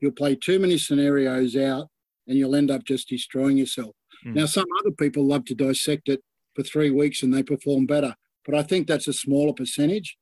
you'll 0.00 0.12
play 0.12 0.34
too 0.34 0.58
many 0.58 0.76
scenarios 0.78 1.56
out 1.56 1.88
and 2.26 2.36
you'll 2.36 2.56
end 2.56 2.70
up 2.70 2.84
just 2.84 3.08
destroying 3.08 3.56
yourself. 3.56 3.94
Mm. 4.24 4.34
Now, 4.34 4.46
some 4.46 4.66
other 4.80 4.90
people 4.90 5.24
love 5.24 5.44
to 5.46 5.54
dissect 5.54 6.08
it 6.08 6.20
for 6.54 6.62
three 6.62 6.90
weeks 6.90 7.22
and 7.22 7.32
they 7.32 7.42
perform 7.42 7.86
better, 7.86 8.14
but 8.44 8.54
I 8.54 8.62
think 8.62 8.86
that's 8.86 9.08
a 9.08 9.12
smaller 9.12 9.52
percentage. 9.52 10.16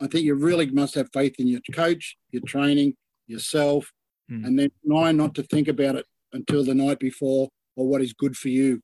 I 0.00 0.06
think 0.06 0.24
you 0.24 0.34
really 0.34 0.66
must 0.70 0.94
have 0.94 1.08
faith 1.12 1.36
in 1.38 1.46
your 1.46 1.60
coach, 1.72 2.16
your 2.30 2.42
training, 2.46 2.94
yourself, 3.26 3.90
mm. 4.30 4.44
and 4.44 4.58
then 4.58 4.70
try 4.86 5.12
not 5.12 5.34
to 5.36 5.42
think 5.42 5.68
about 5.68 5.96
it 5.96 6.06
until 6.32 6.64
the 6.64 6.74
night 6.74 6.98
before 6.98 7.48
or 7.76 7.86
what 7.86 8.02
is 8.02 8.12
good 8.12 8.36
for 8.36 8.48
you. 8.48 8.80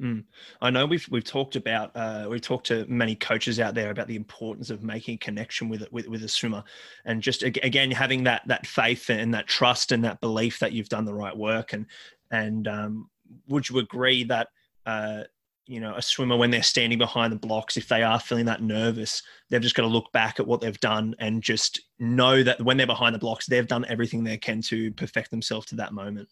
Mm. 0.00 0.24
I 0.60 0.70
know 0.70 0.86
we've 0.86 1.06
we've 1.10 1.24
talked 1.24 1.56
about 1.56 1.90
uh, 1.96 2.26
we've 2.30 2.40
talked 2.40 2.66
to 2.68 2.86
many 2.88 3.16
coaches 3.16 3.58
out 3.58 3.74
there 3.74 3.90
about 3.90 4.06
the 4.06 4.16
importance 4.16 4.70
of 4.70 4.82
making 4.82 5.16
a 5.16 5.18
connection 5.18 5.68
with 5.68 5.90
with 5.90 6.06
with 6.06 6.22
a 6.22 6.28
swimmer, 6.28 6.62
and 7.04 7.20
just 7.20 7.42
again 7.42 7.90
having 7.90 8.22
that 8.24 8.42
that 8.46 8.66
faith 8.66 9.10
and 9.10 9.34
that 9.34 9.48
trust 9.48 9.90
and 9.90 10.04
that 10.04 10.20
belief 10.20 10.60
that 10.60 10.72
you've 10.72 10.88
done 10.88 11.04
the 11.04 11.14
right 11.14 11.36
work. 11.36 11.72
And 11.72 11.86
and 12.30 12.68
um, 12.68 13.10
would 13.48 13.68
you 13.68 13.78
agree 13.78 14.22
that 14.24 14.48
uh, 14.86 15.24
you 15.66 15.80
know 15.80 15.96
a 15.96 16.02
swimmer 16.02 16.36
when 16.36 16.52
they're 16.52 16.62
standing 16.62 16.98
behind 16.98 17.32
the 17.32 17.38
blocks, 17.38 17.76
if 17.76 17.88
they 17.88 18.04
are 18.04 18.20
feeling 18.20 18.46
that 18.46 18.62
nervous, 18.62 19.20
they've 19.50 19.60
just 19.60 19.74
got 19.74 19.82
to 19.82 19.88
look 19.88 20.12
back 20.12 20.38
at 20.38 20.46
what 20.46 20.60
they've 20.60 20.78
done 20.78 21.16
and 21.18 21.42
just 21.42 21.80
know 21.98 22.44
that 22.44 22.62
when 22.62 22.76
they're 22.76 22.86
behind 22.86 23.16
the 23.16 23.20
blocks, 23.20 23.46
they've 23.46 23.66
done 23.66 23.84
everything 23.88 24.22
they 24.22 24.38
can 24.38 24.62
to 24.62 24.92
perfect 24.92 25.32
themselves 25.32 25.66
to 25.66 25.74
that 25.74 25.92
moment 25.92 26.28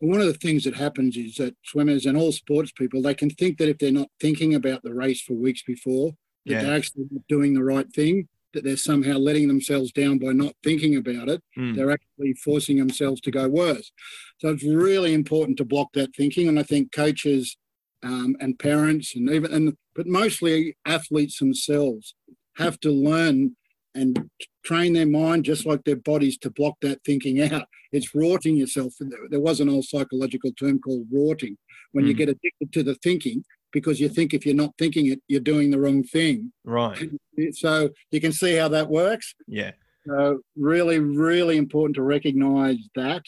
one 0.00 0.20
of 0.20 0.26
the 0.26 0.34
things 0.34 0.64
that 0.64 0.76
happens 0.76 1.16
is 1.16 1.36
that 1.36 1.56
swimmers 1.64 2.06
and 2.06 2.16
all 2.16 2.32
sports 2.32 2.72
people 2.72 3.02
they 3.02 3.14
can 3.14 3.30
think 3.30 3.58
that 3.58 3.68
if 3.68 3.78
they're 3.78 3.92
not 3.92 4.10
thinking 4.20 4.54
about 4.54 4.82
the 4.82 4.94
race 4.94 5.20
for 5.20 5.34
weeks 5.34 5.62
before 5.62 6.12
that 6.44 6.52
yeah. 6.52 6.62
they're 6.62 6.76
actually 6.76 7.04
doing 7.28 7.54
the 7.54 7.64
right 7.64 7.92
thing 7.92 8.28
that 8.52 8.64
they're 8.64 8.76
somehow 8.76 9.18
letting 9.18 9.48
themselves 9.48 9.92
down 9.92 10.18
by 10.18 10.32
not 10.32 10.54
thinking 10.62 10.96
about 10.96 11.28
it 11.28 11.42
mm. 11.58 11.74
they're 11.74 11.90
actually 11.90 12.34
forcing 12.34 12.78
themselves 12.78 13.20
to 13.20 13.30
go 13.30 13.48
worse 13.48 13.92
so 14.38 14.48
it's 14.48 14.64
really 14.64 15.14
important 15.14 15.56
to 15.56 15.64
block 15.64 15.88
that 15.92 16.14
thinking 16.14 16.48
and 16.48 16.58
i 16.58 16.62
think 16.62 16.92
coaches 16.92 17.56
um, 18.02 18.36
and 18.40 18.58
parents 18.58 19.16
and 19.16 19.30
even 19.30 19.52
and 19.52 19.76
but 19.94 20.06
mostly 20.06 20.76
athletes 20.84 21.38
themselves 21.38 22.14
have 22.56 22.78
to 22.80 22.90
learn 22.90 23.56
and 23.96 24.30
train 24.64 24.92
their 24.92 25.06
mind 25.06 25.44
just 25.44 25.66
like 25.66 25.82
their 25.84 25.96
bodies 25.96 26.36
to 26.38 26.50
block 26.50 26.74
that 26.82 27.02
thinking 27.04 27.40
out. 27.52 27.66
It's 27.92 28.14
rorting 28.14 28.56
yourself. 28.56 28.94
There 29.30 29.40
was 29.40 29.60
an 29.60 29.68
old 29.68 29.84
psychological 29.84 30.52
term 30.52 30.78
called 30.78 31.06
rorting 31.10 31.56
when 31.92 32.04
mm. 32.04 32.08
you 32.08 32.14
get 32.14 32.28
addicted 32.28 32.72
to 32.72 32.82
the 32.82 32.94
thinking 32.96 33.44
because 33.72 34.00
you 34.00 34.08
think 34.08 34.32
if 34.32 34.46
you're 34.46 34.54
not 34.54 34.74
thinking 34.78 35.06
it, 35.06 35.20
you're 35.28 35.40
doing 35.40 35.70
the 35.70 35.78
wrong 35.78 36.02
thing. 36.02 36.52
Right. 36.64 37.10
So 37.52 37.90
you 38.10 38.18
can 38.18 38.32
see 38.32 38.54
how 38.54 38.68
that 38.68 38.88
works. 38.88 39.34
Yeah. 39.46 39.72
So 40.06 40.40
really, 40.56 40.98
really 41.00 41.58
important 41.58 41.96
to 41.96 42.02
recognize 42.02 42.78
that. 42.94 43.24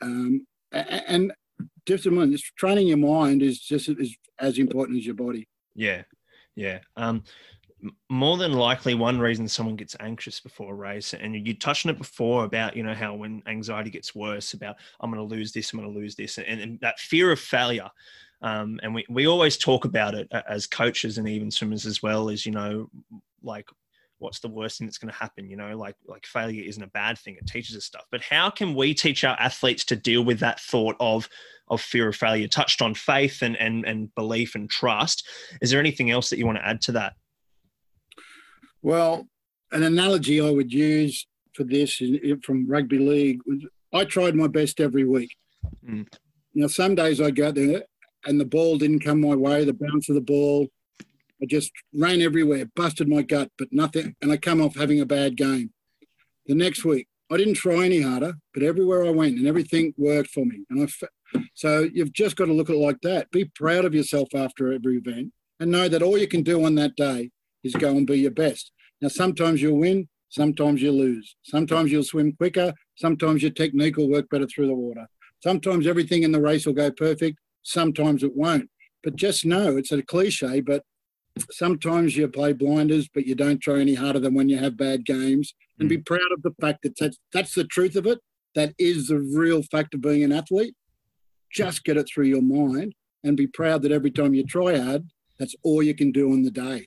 Um, 0.00 0.46
and 0.70 1.32
discipline, 1.84 2.36
training 2.56 2.86
your 2.86 2.98
mind 2.98 3.42
is 3.42 3.58
just 3.58 3.88
as, 3.88 4.14
as 4.38 4.58
important 4.58 4.98
as 4.98 5.06
your 5.06 5.16
body. 5.16 5.48
Yeah. 5.74 6.02
Yeah. 6.54 6.78
Um, 6.96 7.24
more 8.08 8.36
than 8.36 8.52
likely 8.52 8.94
one 8.94 9.18
reason 9.18 9.48
someone 9.48 9.76
gets 9.76 9.96
anxious 10.00 10.40
before 10.40 10.72
a 10.72 10.76
race 10.76 11.14
and 11.14 11.46
you 11.46 11.54
touched 11.54 11.86
on 11.86 11.90
it 11.90 11.98
before 11.98 12.44
about 12.44 12.76
you 12.76 12.82
know 12.82 12.94
how 12.94 13.14
when 13.14 13.42
anxiety 13.46 13.90
gets 13.90 14.14
worse 14.14 14.52
about 14.52 14.76
i'm 15.00 15.10
going 15.10 15.26
to 15.26 15.34
lose 15.34 15.52
this 15.52 15.72
i'm 15.72 15.80
going 15.80 15.92
to 15.92 15.98
lose 15.98 16.14
this 16.14 16.38
and, 16.38 16.60
and 16.60 16.80
that 16.80 16.98
fear 16.98 17.30
of 17.32 17.40
failure 17.40 17.88
um, 18.42 18.80
and 18.82 18.94
we, 18.94 19.04
we 19.10 19.26
always 19.26 19.58
talk 19.58 19.84
about 19.84 20.14
it 20.14 20.26
as 20.48 20.66
coaches 20.66 21.18
and 21.18 21.28
even 21.28 21.50
swimmers 21.50 21.84
as 21.86 22.02
well 22.02 22.30
as 22.30 22.46
you 22.46 22.52
know 22.52 22.88
like 23.42 23.66
what's 24.20 24.40
the 24.40 24.48
worst 24.48 24.78
thing 24.78 24.86
that's 24.86 24.98
going 24.98 25.12
to 25.12 25.18
happen 25.18 25.48
you 25.48 25.56
know 25.56 25.76
like 25.76 25.96
like 26.06 26.24
failure 26.26 26.62
isn't 26.64 26.82
a 26.82 26.88
bad 26.88 27.18
thing 27.18 27.36
it 27.36 27.46
teaches 27.46 27.76
us 27.76 27.84
stuff. 27.84 28.04
But 28.10 28.22
how 28.22 28.50
can 28.50 28.74
we 28.74 28.94
teach 28.94 29.24
our 29.24 29.36
athletes 29.40 29.84
to 29.86 29.96
deal 29.96 30.22
with 30.22 30.38
that 30.40 30.60
thought 30.60 30.96
of 31.00 31.28
of 31.68 31.80
fear 31.80 32.08
of 32.08 32.16
failure? 32.16 32.46
Touched 32.46 32.82
on 32.82 32.94
faith 32.94 33.42
and 33.42 33.56
and, 33.56 33.84
and 33.84 34.14
belief 34.14 34.54
and 34.54 34.70
trust. 34.70 35.26
Is 35.60 35.70
there 35.70 35.80
anything 35.80 36.10
else 36.10 36.30
that 36.30 36.38
you 36.38 36.46
want 36.46 36.58
to 36.58 36.66
add 36.66 36.82
to 36.82 36.92
that 36.92 37.14
well, 38.82 39.26
an 39.72 39.82
analogy 39.82 40.40
I 40.40 40.50
would 40.50 40.72
use 40.72 41.26
for 41.54 41.64
this 41.64 42.00
from 42.42 42.68
rugby 42.68 42.98
league 42.98 43.40
was 43.46 43.64
I 43.92 44.04
tried 44.04 44.34
my 44.34 44.46
best 44.46 44.80
every 44.80 45.04
week. 45.04 45.36
Mm. 45.86 46.06
Now, 46.54 46.68
some 46.68 46.94
days 46.94 47.20
I 47.20 47.30
go 47.30 47.50
there 47.50 47.84
and 48.24 48.40
the 48.40 48.44
ball 48.44 48.78
didn't 48.78 49.00
come 49.00 49.20
my 49.20 49.34
way, 49.34 49.64
the 49.64 49.72
bounce 49.72 50.08
of 50.08 50.14
the 50.14 50.20
ball. 50.20 50.68
I 51.42 51.46
just 51.46 51.72
ran 51.94 52.20
everywhere, 52.20 52.66
busted 52.76 53.08
my 53.08 53.22
gut, 53.22 53.50
but 53.58 53.72
nothing. 53.72 54.14
And 54.20 54.30
I 54.30 54.36
come 54.36 54.60
off 54.60 54.76
having 54.76 55.00
a 55.00 55.06
bad 55.06 55.36
game. 55.36 55.72
The 56.46 56.54
next 56.54 56.84
week, 56.84 57.08
I 57.32 57.36
didn't 57.36 57.54
try 57.54 57.84
any 57.84 58.02
harder, 58.02 58.34
but 58.52 58.62
everywhere 58.62 59.06
I 59.06 59.10
went 59.10 59.38
and 59.38 59.46
everything 59.46 59.94
worked 59.96 60.30
for 60.30 60.44
me. 60.44 60.64
And 60.68 60.82
I, 60.82 61.40
so 61.54 61.88
you've 61.92 62.12
just 62.12 62.36
got 62.36 62.46
to 62.46 62.52
look 62.52 62.68
at 62.68 62.76
it 62.76 62.80
like 62.80 63.00
that. 63.02 63.30
Be 63.30 63.44
proud 63.44 63.84
of 63.84 63.94
yourself 63.94 64.28
after 64.34 64.72
every 64.72 64.96
event 64.96 65.32
and 65.60 65.70
know 65.70 65.88
that 65.88 66.02
all 66.02 66.18
you 66.18 66.28
can 66.28 66.42
do 66.42 66.64
on 66.64 66.74
that 66.74 66.96
day 66.96 67.30
is 67.64 67.74
go 67.74 67.90
and 67.90 68.06
be 68.06 68.18
your 68.18 68.30
best. 68.30 68.72
Now, 69.00 69.08
sometimes 69.08 69.62
you'll 69.62 69.78
win, 69.78 70.08
sometimes 70.28 70.82
you 70.82 70.92
lose. 70.92 71.36
Sometimes 71.42 71.90
you'll 71.90 72.04
swim 72.04 72.32
quicker, 72.32 72.72
sometimes 72.96 73.42
your 73.42 73.52
technique 73.52 73.96
will 73.96 74.10
work 74.10 74.28
better 74.30 74.46
through 74.46 74.66
the 74.66 74.74
water. 74.74 75.06
Sometimes 75.42 75.86
everything 75.86 76.22
in 76.22 76.32
the 76.32 76.40
race 76.40 76.66
will 76.66 76.74
go 76.74 76.90
perfect, 76.90 77.38
sometimes 77.62 78.22
it 78.22 78.36
won't. 78.36 78.68
But 79.02 79.16
just 79.16 79.46
know 79.46 79.76
it's 79.76 79.92
a 79.92 80.02
cliche, 80.02 80.60
but 80.60 80.84
sometimes 81.50 82.16
you 82.16 82.28
play 82.28 82.52
blinders, 82.52 83.08
but 83.12 83.26
you 83.26 83.34
don't 83.34 83.60
try 83.60 83.80
any 83.80 83.94
harder 83.94 84.20
than 84.20 84.34
when 84.34 84.48
you 84.48 84.58
have 84.58 84.76
bad 84.76 85.06
games. 85.06 85.54
And 85.78 85.88
be 85.88 85.98
mm. 85.98 86.06
proud 86.06 86.32
of 86.32 86.42
the 86.42 86.54
fact 86.60 86.82
that 86.82 86.98
that's, 86.98 87.18
that's 87.32 87.54
the 87.54 87.64
truth 87.64 87.96
of 87.96 88.06
it. 88.06 88.18
That 88.54 88.74
is 88.78 89.06
the 89.06 89.20
real 89.20 89.62
fact 89.62 89.94
of 89.94 90.02
being 90.02 90.22
an 90.22 90.32
athlete. 90.32 90.74
Just 91.50 91.84
get 91.84 91.96
it 91.96 92.08
through 92.12 92.26
your 92.26 92.42
mind 92.42 92.94
and 93.24 93.36
be 93.36 93.46
proud 93.46 93.82
that 93.82 93.92
every 93.92 94.10
time 94.10 94.34
you 94.34 94.44
try 94.44 94.78
hard, 94.78 95.08
that's 95.38 95.54
all 95.62 95.82
you 95.82 95.94
can 95.94 96.12
do 96.12 96.32
on 96.32 96.42
the 96.42 96.50
day. 96.50 96.86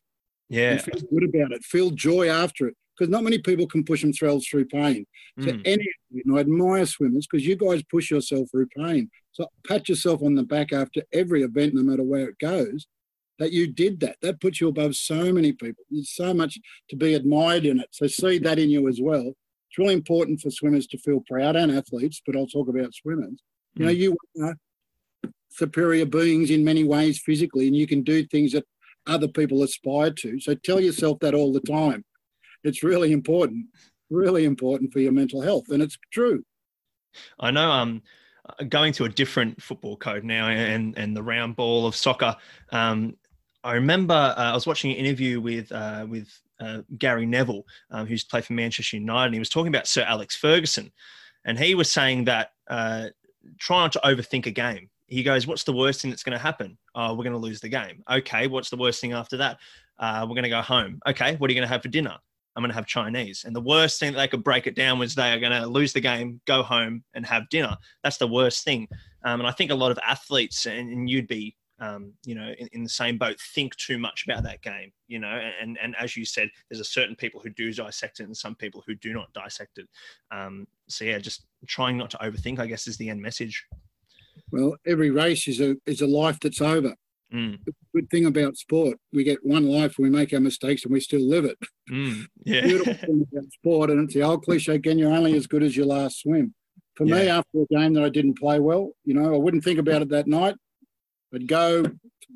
Yeah. 0.53 0.77
feel 0.77 1.01
good 1.11 1.23
about 1.23 1.51
it. 1.51 1.63
Feel 1.63 1.91
joy 1.91 2.29
after 2.29 2.67
it. 2.67 2.75
Because 2.95 3.09
not 3.09 3.23
many 3.23 3.39
people 3.39 3.65
can 3.65 3.83
push 3.83 4.01
themselves 4.01 4.47
through 4.47 4.65
pain. 4.65 5.07
So 5.39 5.47
mm. 5.47 5.61
any, 5.65 5.87
and 6.11 6.37
I 6.37 6.41
admire 6.41 6.85
swimmers 6.85 7.25
because 7.25 7.45
you 7.45 7.55
guys 7.55 7.81
push 7.83 8.11
yourself 8.11 8.51
through 8.51 8.67
pain. 8.67 9.09
So 9.31 9.47
pat 9.67 9.89
yourself 9.89 10.21
on 10.21 10.35
the 10.35 10.43
back 10.43 10.71
after 10.71 11.01
every 11.11 11.41
event, 11.41 11.73
no 11.73 11.81
matter 11.81 12.03
where 12.03 12.29
it 12.29 12.37
goes, 12.37 12.85
that 13.39 13.51
you 13.51 13.65
did 13.65 13.99
that. 14.01 14.17
That 14.21 14.39
puts 14.39 14.61
you 14.61 14.67
above 14.67 14.95
so 14.95 15.33
many 15.33 15.53
people. 15.53 15.83
There's 15.89 16.13
so 16.13 16.35
much 16.35 16.59
to 16.89 16.95
be 16.95 17.15
admired 17.15 17.65
in 17.65 17.79
it. 17.79 17.87
So 17.91 18.05
see 18.05 18.37
that 18.37 18.59
in 18.59 18.69
you 18.69 18.87
as 18.87 18.99
well. 19.01 19.33
It's 19.69 19.77
really 19.79 19.95
important 19.95 20.39
for 20.39 20.51
swimmers 20.51 20.85
to 20.87 20.99
feel 20.99 21.23
proud 21.27 21.55
and 21.55 21.71
athletes, 21.71 22.21
but 22.23 22.35
I'll 22.35 22.45
talk 22.45 22.69
about 22.69 22.93
swimmers. 22.93 23.41
Mm. 23.75 23.79
You 23.79 23.85
know, 23.85 23.91
you 23.91 24.17
are 24.43 24.55
superior 25.49 26.05
beings 26.05 26.51
in 26.51 26.63
many 26.63 26.83
ways 26.83 27.19
physically, 27.19 27.67
and 27.67 27.75
you 27.75 27.87
can 27.87 28.03
do 28.03 28.23
things 28.27 28.51
that 28.51 28.65
other 29.07 29.27
people 29.27 29.63
aspire 29.63 30.11
to. 30.11 30.39
So 30.39 30.55
tell 30.55 30.79
yourself 30.79 31.19
that 31.19 31.33
all 31.33 31.51
the 31.51 31.59
time. 31.61 32.03
It's 32.63 32.83
really 32.83 33.11
important, 33.11 33.65
really 34.09 34.45
important 34.45 34.93
for 34.93 34.99
your 34.99 35.11
mental 35.11 35.41
health. 35.41 35.69
And 35.69 35.81
it's 35.81 35.97
true. 36.11 36.43
I 37.39 37.51
know 37.51 37.69
um 37.69 38.01
going 38.69 38.93
to 38.93 39.05
a 39.05 39.09
different 39.09 39.61
football 39.61 39.97
code 39.97 40.23
now 40.23 40.47
and 40.49 40.97
and 40.97 41.15
the 41.15 41.23
round 41.23 41.55
ball 41.55 41.85
of 41.85 41.95
soccer. 41.95 42.35
Um, 42.71 43.15
I 43.63 43.73
remember 43.73 44.13
uh, 44.13 44.51
I 44.51 44.53
was 44.53 44.67
watching 44.67 44.91
an 44.91 44.97
interview 44.97 45.39
with 45.39 45.71
uh, 45.71 46.05
with 46.09 46.27
uh, 46.59 46.81
Gary 46.97 47.25
Neville, 47.25 47.65
um, 47.91 48.05
who's 48.05 48.23
played 48.23 48.45
for 48.45 48.53
Manchester 48.53 48.97
United, 48.97 49.27
and 49.27 49.35
he 49.35 49.39
was 49.39 49.49
talking 49.49 49.73
about 49.73 49.87
Sir 49.87 50.03
Alex 50.03 50.35
Ferguson, 50.35 50.91
and 51.45 51.57
he 51.57 51.75
was 51.75 51.89
saying 51.89 52.25
that 52.25 52.51
uh, 52.67 53.07
try 53.59 53.83
not 53.83 53.93
to 53.93 54.01
overthink 54.03 54.45
a 54.45 54.51
game 54.51 54.89
he 55.13 55.23
goes, 55.23 55.45
What's 55.47 55.63
the 55.63 55.73
worst 55.73 56.01
thing 56.01 56.11
that's 56.11 56.23
going 56.23 56.37
to 56.37 56.43
happen? 56.43 56.77
Oh, 56.95 57.11
we're 57.13 57.23
going 57.23 57.33
to 57.33 57.37
lose 57.37 57.61
the 57.61 57.69
game. 57.69 58.03
Okay. 58.09 58.47
What's 58.47 58.69
the 58.69 58.77
worst 58.77 58.99
thing 58.99 59.13
after 59.13 59.37
that? 59.37 59.57
Uh, 59.99 60.25
we're 60.27 60.35
going 60.35 60.43
to 60.43 60.49
go 60.49 60.61
home. 60.61 60.99
Okay. 61.07 61.35
What 61.35 61.49
are 61.49 61.53
you 61.53 61.59
going 61.59 61.67
to 61.67 61.71
have 61.73 61.83
for 61.83 61.89
dinner? 61.89 62.17
I'm 62.55 62.61
going 62.61 62.69
to 62.69 62.75
have 62.75 62.85
Chinese. 62.85 63.45
And 63.45 63.55
the 63.55 63.61
worst 63.61 63.99
thing 63.99 64.13
that 64.13 64.19
they 64.19 64.27
could 64.27 64.43
break 64.43 64.67
it 64.67 64.75
down 64.75 64.99
was 64.99 65.15
they 65.15 65.31
are 65.31 65.39
going 65.39 65.59
to 65.59 65.67
lose 65.67 65.93
the 65.93 66.01
game, 66.01 66.39
go 66.45 66.61
home, 66.61 67.03
and 67.13 67.25
have 67.25 67.49
dinner. 67.49 67.75
That's 68.03 68.17
the 68.17 68.27
worst 68.27 68.63
thing. 68.63 68.87
Um, 69.23 69.39
and 69.39 69.47
I 69.47 69.51
think 69.51 69.71
a 69.71 69.75
lot 69.75 69.91
of 69.91 69.99
athletes, 70.05 70.65
and, 70.65 70.91
and 70.91 71.09
you'd 71.09 71.27
be, 71.27 71.55
um, 71.79 72.13
you 72.25 72.35
know, 72.35 72.53
in, 72.59 72.67
in, 72.73 72.83
the 72.83 72.89
same 72.89 73.17
boat, 73.17 73.39
think 73.55 73.75
too 73.77 73.97
much 73.97 74.25
about 74.27 74.43
that 74.43 74.61
game. 74.61 74.91
You 75.07 75.19
know, 75.19 75.41
and 75.61 75.77
and 75.81 75.95
as 75.97 76.15
you 76.15 76.25
said, 76.25 76.49
there's 76.69 76.79
a 76.79 76.85
certain 76.85 77.15
people 77.15 77.41
who 77.41 77.49
do 77.49 77.73
dissect 77.73 78.19
it, 78.19 78.25
and 78.25 78.37
some 78.37 78.55
people 78.55 78.83
who 78.85 78.93
do 78.95 79.13
not 79.13 79.33
dissect 79.33 79.79
it. 79.79 79.87
Um, 80.31 80.67
so 80.87 81.05
yeah, 81.05 81.17
just 81.17 81.45
trying 81.67 81.97
not 81.97 82.11
to 82.11 82.17
overthink, 82.17 82.59
I 82.59 82.67
guess, 82.67 82.87
is 82.87 82.97
the 82.97 83.09
end 83.09 83.21
message. 83.21 83.65
Well, 84.53 84.75
every 84.85 85.09
race 85.09 85.47
is 85.47 85.59
a 85.59 85.75
is 85.87 86.01
a 86.01 86.05
life 86.05 86.39
that's 86.39 86.61
over. 86.61 86.93
Mm. 87.33 87.57
Good 87.95 88.07
thing 88.11 88.27
about 88.27 88.55
sport, 88.55 88.99
we 89.11 89.23
get 89.23 89.43
one 89.43 89.67
life, 89.67 89.95
we 89.97 90.11
make 90.11 90.31
our 90.31 90.39
mistakes, 90.39 90.83
and 90.83 90.93
we 90.93 90.99
still 90.99 91.27
live 91.27 91.45
it. 91.45 91.57
Mm. 91.89 92.27
Yeah. 92.45 92.61
Beautiful 92.61 92.93
thing 92.93 93.25
about 93.31 93.51
sport, 93.51 93.89
and 93.89 94.03
it's 94.03 94.13
the 94.13 94.21
old 94.21 94.43
cliche 94.43 94.75
again: 94.75 94.99
you're 94.99 95.11
only 95.11 95.35
as 95.35 95.47
good 95.47 95.63
as 95.63 95.75
your 95.75 95.87
last 95.87 96.21
swim. 96.21 96.53
For 96.95 97.05
yeah. 97.05 97.15
me, 97.15 97.27
after 97.29 97.61
a 97.61 97.75
game 97.75 97.93
that 97.95 98.03
I 98.03 98.09
didn't 98.09 98.37
play 98.37 98.59
well, 98.59 98.91
you 99.05 99.15
know, 99.15 99.33
I 99.33 99.37
wouldn't 99.37 99.63
think 99.63 99.79
about 99.79 100.03
it 100.03 100.09
that 100.09 100.27
night. 100.27 100.55
I'd 101.33 101.47
go 101.47 101.81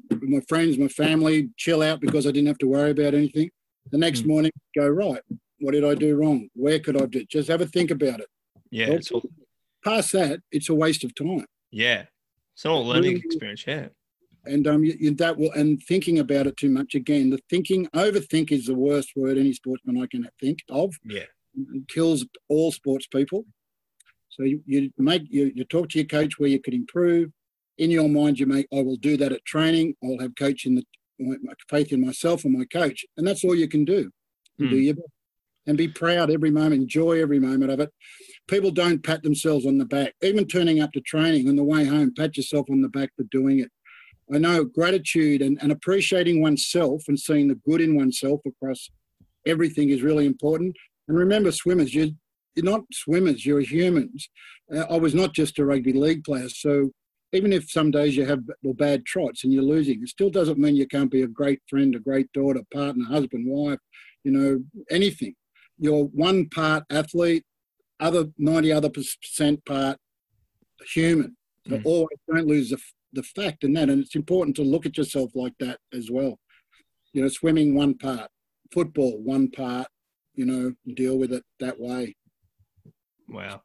with 0.10 0.24
my 0.24 0.40
friends, 0.50 0.80
my 0.80 0.88
family, 0.88 1.50
chill 1.56 1.84
out 1.84 2.00
because 2.00 2.26
I 2.26 2.32
didn't 2.32 2.48
have 2.48 2.58
to 2.60 2.68
worry 2.68 2.90
about 2.90 3.14
anything. 3.14 3.52
The 3.92 4.00
next 4.00 4.22
mm. 4.22 4.30
morning, 4.30 4.52
go 4.76 4.88
right. 4.88 5.22
What 5.60 5.74
did 5.74 5.86
I 5.86 5.94
do 5.94 6.16
wrong? 6.16 6.50
Where 6.56 6.80
could 6.80 7.00
I 7.00 7.06
do? 7.06 7.24
Just 7.26 7.50
have 7.50 7.62
a 7.62 7.68
think 7.68 7.92
about 7.92 8.22
it. 8.22 8.28
Yeah. 8.72 8.98
All, 9.12 9.22
past 9.84 10.14
that, 10.14 10.40
it's 10.52 10.70
a 10.70 10.74
waste 10.74 11.04
of 11.04 11.14
time. 11.14 11.46
Yeah. 11.72 12.06
It's 12.56 12.66
all 12.66 12.86
learning 12.86 13.18
experience. 13.18 13.66
Yeah. 13.68 13.88
And 14.46 14.66
um, 14.68 14.84
you, 14.84 15.14
that 15.16 15.38
will, 15.38 15.52
and 15.52 15.82
thinking 15.84 16.20
about 16.20 16.48
it 16.48 16.58
too 16.58 16.70
much 16.70 16.96
again. 16.96 17.30
The 17.30 17.40
thinking, 17.50 17.88
overthink 17.88 18.52
is 18.52 18.66
the 18.66 18.76
worst 18.76 19.12
word 19.16 19.38
any 19.38 19.54
sportsman 19.54 20.02
I 20.02 20.08
can 20.08 20.28
think 20.40 20.60
of. 20.70 20.96
Yeah. 21.04 21.26
It 21.74 21.88
kills 21.88 22.26
all 22.48 22.72
sports 22.72 23.08
people. 23.08 23.46
So 24.30 24.44
you, 24.44 24.62
you 24.66 24.92
make 24.98 25.24
you, 25.30 25.52
you 25.54 25.66
talk 25.66 25.90
to 25.90 25.98
your 26.00 26.08
coach 26.08 26.40
where 26.40 26.50
you 26.50 26.60
could 26.62 26.74
improve. 26.74 27.32
in 27.78 27.92
your 27.92 28.10
mind, 28.10 28.40
you 28.40 28.46
make, 28.46 28.68
I 28.74 28.82
will 28.82 28.96
do 28.96 29.18
that 29.18 29.32
at 29.32 29.46
training. 29.46 29.96
I'll 30.04 30.20
have 30.20 30.36
coach 30.36 30.66
in 30.66 30.76
the 30.76 30.84
my 31.20 31.36
faith 31.68 31.92
in 31.92 32.06
myself 32.06 32.46
and 32.46 32.56
my 32.56 32.66
coach, 32.66 33.04
and 33.18 33.26
that's 33.26 33.44
all 33.44 33.56
you 33.56 33.68
can 33.68 33.84
do. 33.84 34.12
Mm. 34.62 34.70
Do 34.70 34.76
your 34.76 34.94
best 34.94 35.08
and 35.66 35.76
be 35.76 35.88
proud 35.88 36.30
every 36.30 36.52
moment, 36.52 36.84
enjoy 36.84 37.20
every 37.20 37.40
moment 37.40 37.72
of 37.72 37.80
it. 37.80 37.92
People 38.48 38.72
don't 38.72 39.04
pat 39.04 39.24
themselves 39.24 39.66
on 39.66 39.78
the 39.78 39.86
back, 39.86 40.14
even 40.22 40.48
turning 40.48 40.82
up 40.82 40.92
to 40.94 41.02
training 41.02 41.50
on 41.50 41.56
the 41.56 41.64
way 41.64 41.86
home. 41.86 42.14
Pat 42.16 42.38
yourself 42.38 42.68
on 42.70 42.82
the 42.82 42.90
back 42.90 43.10
for 43.16 43.24
doing 43.32 43.60
it. 43.60 43.72
I 44.34 44.38
know 44.38 44.64
gratitude 44.64 45.42
and, 45.42 45.58
and 45.62 45.72
appreciating 45.72 46.42
oneself 46.42 47.04
and 47.08 47.20
seeing 47.20 47.48
the 47.48 47.60
good 47.66 47.82
in 47.82 47.96
oneself 47.96 48.42
across 48.46 48.90
everything 49.46 49.90
is 49.90 50.02
really 50.02 50.26
important. 50.26 50.76
And 51.08 51.18
remember, 51.18 51.52
swimmers, 51.52 51.94
you, 51.94 52.12
you're 52.56 52.66
not 52.66 52.82
swimmers, 52.92 53.46
you're 53.46 53.62
humans. 53.62 54.30
Uh, 54.74 54.86
I 54.90 54.98
was 54.98 55.16
not 55.16 55.34
just 55.34 55.60
a 55.60 55.66
rugby 55.66 55.94
league 55.94 56.24
player. 56.24 56.50
So 56.50 56.92
even 57.34 57.54
if 57.54 57.70
some 57.70 57.92
days 57.92 58.16
you 58.16 58.26
have 58.26 58.40
bad 58.64 59.06
trots 59.06 59.44
and 59.44 59.54
you're 59.54 59.64
losing, 59.64 60.02
it 60.02 60.10
still 60.10 60.30
doesn't 60.30 60.58
mean 60.58 60.76
you 60.76 60.88
can't 60.88 61.12
be 61.12 61.24
a 61.24 61.28
great 61.28 61.62
friend, 61.70 61.96
a 61.96 62.00
great 62.00 62.32
daughter, 62.34 62.62
partner, 62.74 63.06
husband, 63.06 63.46
wife, 63.48 63.80
you 64.24 64.32
know, 64.32 64.64
anything. 64.90 65.36
You're 65.78 66.06
one 66.06 66.50
part 66.50 66.84
athlete, 66.90 67.44
other 68.00 68.26
90 68.38 68.72
other 68.72 68.90
percent 68.90 69.64
part 69.66 69.98
human. 70.94 71.36
So 71.68 71.78
mm. 71.78 71.86
always 71.86 72.18
don't 72.32 72.48
lose 72.48 72.70
the, 72.70 72.78
the 73.14 73.24
fact 73.24 73.64
in 73.64 73.74
that. 73.74 73.90
And 73.90 74.04
it's 74.04 74.16
important 74.16 74.56
to 74.58 74.64
look 74.64 74.86
at 74.86 74.98
yourself 74.98 75.32
like 75.36 75.54
that 75.60 75.80
as 75.94 76.10
well. 76.10 76.40
You 77.14 77.24
know, 77.24 77.30
swimming 77.30 77.76
one 77.76 77.98
part, 77.98 78.30
football 78.72 79.22
one 79.22 79.50
part, 79.50 79.88
you 80.36 80.46
know, 80.46 80.74
deal 80.94 81.18
with 81.18 81.34
it 81.34 81.44
that 81.60 81.80
way. 81.80 82.16
Wow. 83.28 83.62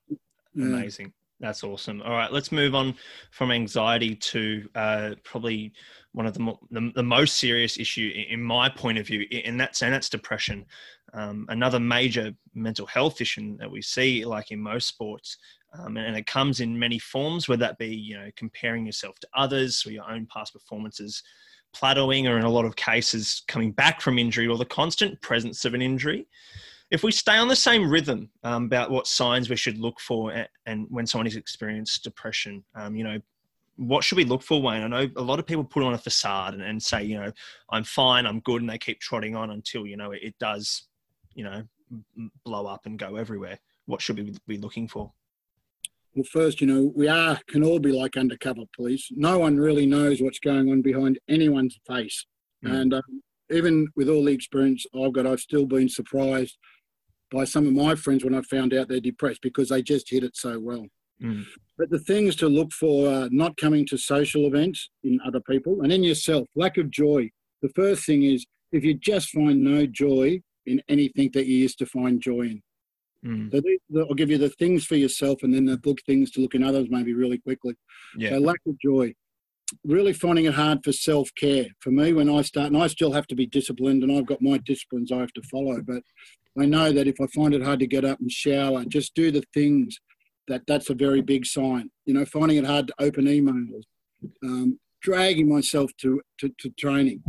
Amazing. 0.56 1.12
That's 1.40 1.64
awesome. 1.64 2.02
All 2.02 2.12
right, 2.12 2.32
let's 2.32 2.52
move 2.52 2.74
on 2.74 2.94
from 3.32 3.50
anxiety 3.50 4.14
to 4.14 4.68
uh, 4.76 5.10
probably 5.24 5.72
one 6.12 6.26
of 6.26 6.34
the, 6.34 6.40
mo- 6.40 6.60
the, 6.70 6.92
the 6.94 7.02
most 7.02 7.36
serious 7.36 7.78
issue 7.78 8.12
in, 8.14 8.38
in 8.38 8.42
my 8.42 8.68
point 8.68 8.98
of 8.98 9.06
view, 9.06 9.26
and 9.44 9.58
that's 9.58 9.82
and 9.82 9.92
that's 9.92 10.08
depression. 10.08 10.64
Um, 11.14 11.46
another 11.48 11.80
major 11.80 12.32
mental 12.54 12.86
health 12.86 13.20
issue 13.20 13.56
that 13.58 13.70
we 13.70 13.82
see, 13.82 14.24
like 14.24 14.50
in 14.50 14.60
most 14.60 14.88
sports, 14.88 15.36
um, 15.78 15.96
and, 15.96 16.06
and, 16.06 16.16
it 16.16 16.26
comes 16.26 16.60
in 16.60 16.78
many 16.78 16.98
forms. 16.98 17.48
Whether 17.48 17.60
that 17.60 17.78
be 17.78 17.94
you 17.94 18.18
know 18.18 18.30
comparing 18.36 18.86
yourself 18.86 19.18
to 19.20 19.28
others 19.34 19.84
or 19.86 19.90
your 19.90 20.10
own 20.10 20.26
past 20.32 20.52
performances, 20.52 21.22
plateauing, 21.74 22.28
or 22.28 22.38
in 22.38 22.44
a 22.44 22.50
lot 22.50 22.64
of 22.64 22.76
cases 22.76 23.42
coming 23.48 23.72
back 23.72 24.00
from 24.00 24.18
injury, 24.18 24.46
or 24.46 24.58
the 24.58 24.64
constant 24.64 25.20
presence 25.22 25.64
of 25.64 25.74
an 25.74 25.82
injury 25.82 26.26
if 26.92 27.02
we 27.02 27.10
stay 27.10 27.38
on 27.38 27.48
the 27.48 27.56
same 27.56 27.90
rhythm 27.90 28.28
um, 28.44 28.66
about 28.66 28.90
what 28.90 29.06
signs 29.06 29.48
we 29.48 29.56
should 29.56 29.78
look 29.78 29.98
for 29.98 30.30
and, 30.30 30.46
and 30.66 30.86
when 30.90 31.06
someone 31.06 31.24
has 31.24 31.36
experienced 31.36 32.04
depression, 32.04 32.62
um, 32.74 32.94
you 32.94 33.02
know, 33.02 33.18
what 33.82 34.04
should 34.04 34.16
we 34.16 34.24
look 34.24 34.42
for, 34.42 34.60
Wayne? 34.60 34.82
I 34.82 34.88
know 34.88 35.10
a 35.16 35.22
lot 35.22 35.38
of 35.38 35.46
people 35.46 35.64
put 35.64 35.82
on 35.82 35.94
a 35.94 35.98
facade 35.98 36.54
and, 36.54 36.62
and, 36.62 36.82
say, 36.82 37.02
you 37.02 37.18
know, 37.18 37.32
I'm 37.70 37.84
fine, 37.84 38.26
I'm 38.26 38.40
good, 38.40 38.60
and 38.60 38.70
they 38.70 38.78
keep 38.78 39.00
trotting 39.00 39.34
on 39.36 39.50
until, 39.50 39.86
you 39.86 39.96
know, 39.96 40.12
it, 40.12 40.20
it 40.22 40.38
does, 40.38 40.88
you 41.34 41.44
know, 41.44 41.62
blow 42.44 42.66
up 42.66 42.86
and 42.86 42.98
go 42.98 43.16
everywhere. 43.16 43.58
What 43.86 44.00
should 44.00 44.18
we 44.18 44.34
be 44.46 44.58
looking 44.58 44.88
for? 44.88 45.12
Well, 46.14 46.24
first, 46.24 46.60
you 46.60 46.66
know, 46.66 46.92
we 46.94 47.08
are 47.08 47.40
can 47.48 47.64
all 47.64 47.78
be 47.78 47.92
like 47.92 48.16
undercover 48.16 48.62
police. 48.76 49.08
No 49.12 49.38
one 49.38 49.56
really 49.56 49.86
knows 49.86 50.20
what's 50.20 50.38
going 50.38 50.70
on 50.70 50.82
behind 50.82 51.18
anyone's 51.28 51.78
face, 51.86 52.26
mm. 52.64 52.70
and 52.70 52.94
um, 52.94 53.22
even 53.50 53.88
with 53.96 54.08
all 54.08 54.24
the 54.24 54.32
experience 54.32 54.84
I've 54.94 55.14
got, 55.14 55.26
I've 55.26 55.40
still 55.40 55.64
been 55.64 55.88
surprised 55.88 56.58
by 57.30 57.44
some 57.44 57.66
of 57.66 57.72
my 57.72 57.94
friends 57.94 58.24
when 58.24 58.34
I 58.34 58.42
found 58.42 58.74
out 58.74 58.88
they're 58.88 59.00
depressed 59.00 59.40
because 59.42 59.70
they 59.70 59.82
just 59.82 60.10
hit 60.10 60.22
it 60.22 60.36
so 60.36 60.58
well. 60.60 60.86
Mm. 61.22 61.44
But 61.78 61.90
the 61.90 61.98
things 61.98 62.36
to 62.36 62.48
look 62.48 62.72
for 62.72 63.08
are 63.08 63.28
not 63.30 63.56
coming 63.56 63.86
to 63.86 63.96
social 63.96 64.46
events 64.46 64.90
in 65.02 65.20
other 65.26 65.40
people 65.40 65.82
and 65.82 65.92
in 65.92 66.02
yourself, 66.02 66.46
lack 66.54 66.78
of 66.78 66.90
joy. 66.90 67.30
The 67.62 67.70
first 67.70 68.04
thing 68.04 68.22
is 68.22 68.46
if 68.72 68.84
you 68.84 68.94
just 68.94 69.30
find 69.30 69.62
no 69.62 69.86
joy 69.86 70.40
in 70.66 70.82
anything 70.88 71.30
that 71.34 71.46
you 71.46 71.56
used 71.56 71.78
to 71.78 71.86
find 71.86 72.20
joy 72.20 72.42
in. 72.42 72.62
Mm. 73.24 73.52
So 73.52 73.60
these, 73.60 73.78
I'll 73.96 74.14
give 74.14 74.30
you 74.30 74.38
the 74.38 74.50
things 74.50 74.84
for 74.84 74.96
yourself 74.96 75.42
and 75.42 75.54
then 75.54 75.64
the 75.64 75.78
book 75.78 75.98
things 76.06 76.30
to 76.32 76.40
look 76.40 76.54
in 76.54 76.64
others 76.64 76.88
maybe 76.90 77.14
really 77.14 77.38
quickly. 77.38 77.74
Yeah. 78.16 78.30
So 78.30 78.38
lack 78.38 78.60
of 78.66 78.78
joy. 78.80 79.14
Really 79.84 80.12
finding 80.12 80.44
it 80.44 80.54
hard 80.54 80.84
for 80.84 80.92
self 80.92 81.30
care. 81.34 81.66
For 81.80 81.90
me, 81.90 82.12
when 82.12 82.28
I 82.28 82.42
start, 82.42 82.66
and 82.66 82.76
I 82.76 82.88
still 82.88 83.12
have 83.12 83.26
to 83.28 83.34
be 83.34 83.46
disciplined, 83.46 84.02
and 84.02 84.12
I've 84.12 84.26
got 84.26 84.42
my 84.42 84.58
disciplines 84.58 85.10
I 85.10 85.18
have 85.20 85.32
to 85.32 85.42
follow, 85.50 85.80
but 85.80 86.02
I 86.60 86.66
know 86.66 86.92
that 86.92 87.06
if 87.06 87.18
I 87.22 87.26
find 87.28 87.54
it 87.54 87.62
hard 87.62 87.80
to 87.80 87.86
get 87.86 88.04
up 88.04 88.20
and 88.20 88.30
shower, 88.30 88.84
just 88.84 89.14
do 89.14 89.30
the 89.30 89.42
things 89.54 89.98
that 90.48 90.62
that's 90.66 90.90
a 90.90 90.94
very 90.94 91.20
big 91.20 91.46
sign. 91.46 91.90
You 92.04 92.14
know, 92.14 92.24
finding 92.24 92.58
it 92.58 92.66
hard 92.66 92.88
to 92.88 92.94
open 92.98 93.26
emails, 93.26 93.82
um, 94.42 94.78
dragging 95.02 95.48
myself 95.48 95.90
to, 95.98 96.20
to, 96.38 96.50
to, 96.58 96.70
training, 96.78 97.22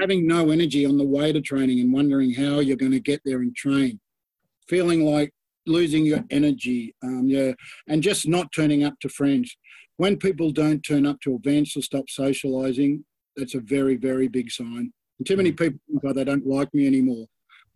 having 0.00 0.26
no 0.26 0.50
energy 0.50 0.86
on 0.86 0.96
the 0.96 1.04
way 1.04 1.32
to 1.32 1.40
training 1.40 1.80
and 1.80 1.92
wondering 1.92 2.32
how 2.32 2.60
you're 2.60 2.76
going 2.76 2.92
to 2.92 3.00
get 3.00 3.20
there 3.24 3.40
and 3.40 3.54
train, 3.54 4.00
feeling 4.68 5.04
like 5.04 5.32
losing 5.66 6.06
your 6.06 6.24
energy, 6.30 6.94
um, 7.02 7.24
yeah, 7.26 7.52
and 7.88 8.02
just 8.02 8.26
not 8.26 8.52
turning 8.54 8.84
up 8.84 8.94
to 9.00 9.08
friends. 9.08 9.56
When 9.96 10.16
people 10.16 10.50
don't 10.50 10.80
turn 10.80 11.06
up 11.06 11.20
to 11.22 11.34
events 11.42 11.76
or 11.76 11.82
stop 11.82 12.08
socializing, 12.08 13.04
that's 13.36 13.54
a 13.54 13.60
very, 13.60 13.96
very 13.96 14.28
big 14.28 14.50
sign. 14.50 14.92
And 15.18 15.26
too 15.26 15.36
many 15.36 15.52
people 15.52 15.80
think, 15.88 16.02
oh, 16.04 16.12
they 16.12 16.24
don't 16.24 16.46
like 16.46 16.72
me 16.72 16.86
anymore 16.86 17.26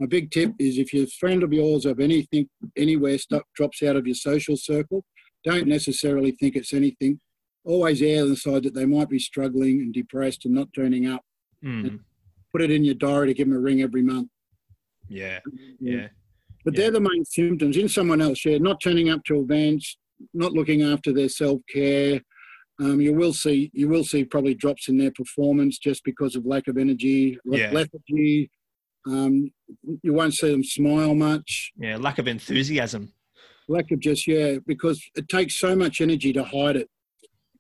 my 0.03 0.09
big 0.09 0.33
tip 0.33 0.53
is 0.59 0.79
if 0.79 0.93
your 0.93 1.07
friend 1.07 1.45
of 1.45 1.53
yours 1.53 1.87
of 1.87 2.01
anything 2.01 2.49
anywhere 2.77 3.17
stuff 3.19 3.43
drops 3.55 3.85
out 3.85 3.95
of 3.95 4.05
your 4.05 4.17
social 4.17 4.57
circle, 4.57 5.05
don't 5.45 5.69
necessarily 5.69 6.33
think 6.33 6.57
it's 6.57 6.73
anything. 6.73 7.21
Always 7.65 8.03
err 8.03 8.25
on 8.25 8.31
the 8.31 8.37
side 8.37 8.65
that 8.65 8.75
they 8.75 8.85
might 8.85 9.09
be 9.09 9.21
struggling 9.21 9.81
and 9.81 9.95
depressed 9.95 10.45
and 10.45 10.55
not 10.55 10.67
turning 10.75 11.07
up. 11.07 11.23
Mm. 11.65 12.01
Put 12.51 12.62
it 12.62 12.73
in 12.73 12.83
your 12.83 12.97
diary 12.97 13.29
to 13.29 13.35
give 13.35 13.47
them 13.47 13.57
a 13.57 13.61
ring 13.61 13.81
every 13.81 14.03
month. 14.03 14.29
Yeah, 15.09 15.38
yeah. 15.79 16.09
But 16.65 16.75
yeah. 16.75 16.81
they're 16.81 16.91
the 16.91 17.01
main 17.01 17.25
symptoms 17.25 17.77
in 17.77 17.88
someone 17.88 18.21
else. 18.21 18.45
Yeah, 18.45 18.59
not 18.59 18.81
turning 18.83 19.09
up 19.09 19.23
to 19.27 19.38
events, 19.38 19.97
not 20.35 20.53
looking 20.53 20.83
after 20.83 21.12
their 21.12 21.29
self 21.29 21.61
care. 21.73 22.21
Um, 22.81 23.01
you 23.01 23.15
will 23.15 23.33
see 23.33 23.71
you 23.73 23.88
will 23.88 24.03
see 24.03 24.25
probably 24.25 24.55
drops 24.55 24.88
in 24.88 24.99
their 24.99 25.12
performance 25.12 25.79
just 25.79 26.03
because 26.03 26.35
of 26.35 26.45
lack 26.45 26.67
of 26.67 26.77
energy, 26.77 27.38
yeah. 27.45 27.71
lethargy, 27.73 28.51
um, 29.07 29.51
you 30.03 30.12
won't 30.12 30.35
see 30.35 30.51
them 30.51 30.65
smile 30.65 31.15
much. 31.15 31.73
Yeah, 31.77 31.97
lack 31.97 32.19
of 32.19 32.29
enthusiasm. 32.29 33.12
Lack 33.69 33.91
of 33.91 34.01
just, 34.01 34.27
yeah, 34.27 34.57
because 34.67 35.03
it 35.15 35.29
takes 35.29 35.59
so 35.59 35.75
much 35.75 36.01
energy 36.01 36.33
to 36.33 36.45
hide 36.45 36.77
it. 36.77 36.88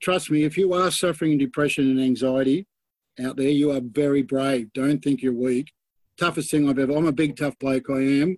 Trust 0.02 0.30
me, 0.30 0.44
if 0.44 0.56
you 0.56 0.72
are 0.74 0.90
suffering 0.90 1.38
depression 1.38 1.90
and 1.90 2.00
anxiety 2.00 2.66
out 3.24 3.36
there, 3.36 3.48
you 3.48 3.70
are 3.70 3.80
very 3.80 4.22
brave. 4.22 4.72
Don't 4.72 5.02
think 5.02 5.22
you're 5.22 5.32
weak. 5.32 5.72
Toughest 6.18 6.50
thing 6.50 6.68
I've 6.68 6.78
ever, 6.78 6.92
I'm 6.92 7.06
a 7.06 7.12
big 7.12 7.36
tough 7.36 7.58
bloke, 7.58 7.88
I 7.88 8.00
am. 8.00 8.36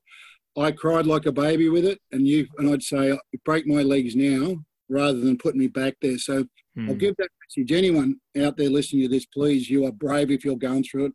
I 0.57 0.71
cried 0.71 1.07
like 1.07 1.27
a 1.27 1.33
baby 1.33 1.69
with 1.69 1.85
it, 1.85 2.01
and 2.13 2.27
you 2.27 2.47
and 2.59 2.71
I'd 2.71 2.83
say, 2.83 3.19
break 3.45 3.67
my 3.67 3.83
legs 3.83 4.15
now 4.15 4.57
rather 4.89 5.19
than 5.19 5.37
put 5.37 5.57
me 5.57 5.67
back 5.67 5.95
there. 6.01 6.19
So 6.19 6.45
hmm. 6.77 6.89
I'll 6.89 6.95
give 6.95 7.17
that 7.17 7.31
message. 7.43 7.73
Anyone 7.73 8.17
out 8.41 8.57
there 8.57 8.71
listening 8.71 9.03
to 9.03 9.09
this, 9.09 9.27
please, 9.27 9.69
you 9.69 9.87
are 9.87 9.93
brave 9.93 10.31
if 10.31 10.45
you're 10.45 10.57
going 10.57 10.85
through 10.85 11.07
it. 11.07 11.13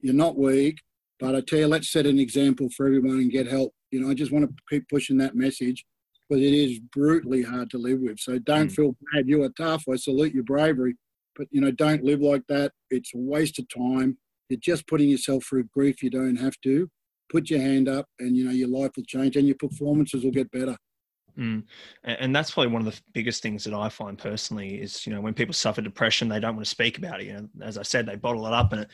You're 0.00 0.14
not 0.14 0.38
weak. 0.38 0.80
But 1.22 1.36
I 1.36 1.40
tell 1.40 1.60
you, 1.60 1.68
let's 1.68 1.92
set 1.92 2.04
an 2.04 2.18
example 2.18 2.68
for 2.76 2.84
everyone 2.84 3.18
and 3.18 3.30
get 3.30 3.46
help. 3.46 3.72
You 3.92 4.00
know, 4.00 4.10
I 4.10 4.14
just 4.14 4.32
want 4.32 4.44
to 4.44 4.54
keep 4.68 4.88
pushing 4.88 5.16
that 5.18 5.36
message 5.36 5.84
because 6.28 6.42
it 6.42 6.52
is 6.52 6.80
brutally 6.92 7.44
hard 7.44 7.70
to 7.70 7.78
live 7.78 8.00
with. 8.00 8.18
So 8.18 8.40
don't 8.40 8.66
mm. 8.66 8.74
feel 8.74 8.96
bad. 9.14 9.28
You 9.28 9.44
are 9.44 9.48
tough. 9.50 9.84
I 9.88 9.94
salute 9.94 10.34
your 10.34 10.42
bravery. 10.42 10.96
But, 11.36 11.46
you 11.52 11.60
know, 11.60 11.70
don't 11.70 12.02
live 12.02 12.20
like 12.20 12.42
that. 12.48 12.72
It's 12.90 13.14
a 13.14 13.18
waste 13.18 13.60
of 13.60 13.68
time. 13.68 14.18
You're 14.48 14.58
just 14.58 14.88
putting 14.88 15.08
yourself 15.08 15.44
through 15.44 15.68
grief 15.72 16.02
you 16.02 16.10
don't 16.10 16.34
have 16.34 16.60
to. 16.64 16.90
Put 17.30 17.50
your 17.50 17.60
hand 17.60 17.88
up 17.88 18.06
and, 18.18 18.36
you 18.36 18.44
know, 18.44 18.50
your 18.50 18.68
life 18.68 18.90
will 18.96 19.04
change 19.04 19.36
and 19.36 19.46
your 19.46 19.56
performances 19.56 20.24
will 20.24 20.32
get 20.32 20.50
better. 20.50 20.76
Mm. 21.38 21.62
And 22.02 22.34
that's 22.34 22.50
probably 22.50 22.72
one 22.72 22.84
of 22.84 22.92
the 22.92 23.00
biggest 23.12 23.44
things 23.44 23.62
that 23.62 23.74
I 23.74 23.88
find 23.88 24.18
personally 24.18 24.82
is, 24.82 25.06
you 25.06 25.14
know, 25.14 25.20
when 25.20 25.34
people 25.34 25.54
suffer 25.54 25.82
depression, 25.82 26.28
they 26.28 26.40
don't 26.40 26.56
want 26.56 26.66
to 26.66 26.70
speak 26.70 26.98
about 26.98 27.20
it. 27.20 27.28
You 27.28 27.34
know, 27.34 27.48
as 27.62 27.78
I 27.78 27.82
said, 27.82 28.06
they 28.06 28.16
bottle 28.16 28.44
it 28.48 28.52
up 28.52 28.72
and 28.72 28.82
it 28.82 28.90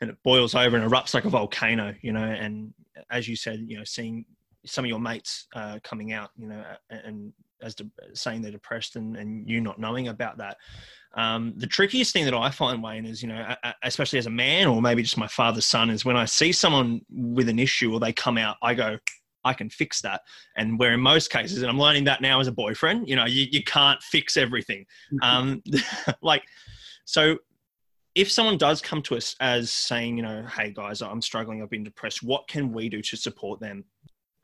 and 0.00 0.10
it 0.10 0.16
boils 0.22 0.54
over 0.54 0.76
and 0.76 0.90
erupts 0.90 1.14
like 1.14 1.24
a 1.24 1.30
volcano, 1.30 1.94
you 2.02 2.12
know. 2.12 2.24
And 2.24 2.72
as 3.10 3.28
you 3.28 3.36
said, 3.36 3.64
you 3.66 3.78
know, 3.78 3.84
seeing 3.84 4.24
some 4.64 4.84
of 4.84 4.88
your 4.88 5.00
mates 5.00 5.46
uh, 5.54 5.78
coming 5.82 6.12
out, 6.12 6.30
you 6.36 6.48
know, 6.48 6.62
and 6.90 7.32
as 7.62 7.74
de- 7.74 7.90
saying 8.14 8.42
they're 8.42 8.52
depressed 8.52 8.96
and, 8.96 9.16
and 9.16 9.48
you 9.48 9.60
not 9.60 9.78
knowing 9.78 10.08
about 10.08 10.38
that. 10.38 10.56
Um, 11.14 11.54
the 11.56 11.66
trickiest 11.66 12.12
thing 12.12 12.24
that 12.26 12.34
I 12.34 12.50
find, 12.50 12.82
Wayne, 12.82 13.06
is, 13.06 13.22
you 13.22 13.28
know, 13.28 13.54
especially 13.82 14.18
as 14.18 14.26
a 14.26 14.30
man 14.30 14.66
or 14.66 14.80
maybe 14.80 15.02
just 15.02 15.16
my 15.16 15.26
father's 15.26 15.66
son, 15.66 15.90
is 15.90 16.04
when 16.04 16.16
I 16.16 16.26
see 16.26 16.52
someone 16.52 17.00
with 17.10 17.48
an 17.48 17.58
issue 17.58 17.92
or 17.92 17.98
they 17.98 18.12
come 18.12 18.38
out, 18.38 18.56
I 18.62 18.74
go, 18.74 18.98
I 19.44 19.54
can 19.54 19.70
fix 19.70 20.02
that. 20.02 20.20
And 20.56 20.78
where 20.78 20.92
in 20.92 21.00
most 21.00 21.30
cases, 21.30 21.62
and 21.62 21.70
I'm 21.70 21.78
learning 21.78 22.04
that 22.04 22.20
now 22.20 22.40
as 22.40 22.46
a 22.46 22.52
boyfriend, 22.52 23.08
you 23.08 23.16
know, 23.16 23.24
you, 23.24 23.46
you 23.50 23.64
can't 23.64 24.00
fix 24.02 24.36
everything. 24.36 24.84
Mm-hmm. 25.12 25.24
Um, 25.24 25.62
like, 26.22 26.42
so 27.04 27.38
if 28.14 28.30
someone 28.30 28.58
does 28.58 28.80
come 28.82 29.02
to 29.02 29.16
us 29.16 29.36
as 29.40 29.70
saying, 29.70 30.16
you 30.16 30.22
know, 30.22 30.44
hey 30.46 30.72
guys, 30.72 31.02
I'm 31.02 31.22
struggling, 31.22 31.62
I've 31.62 31.70
been 31.70 31.84
depressed, 31.84 32.22
what 32.22 32.48
can 32.48 32.72
we 32.72 32.88
do 32.88 33.02
to 33.02 33.16
support 33.16 33.60
them? 33.60 33.84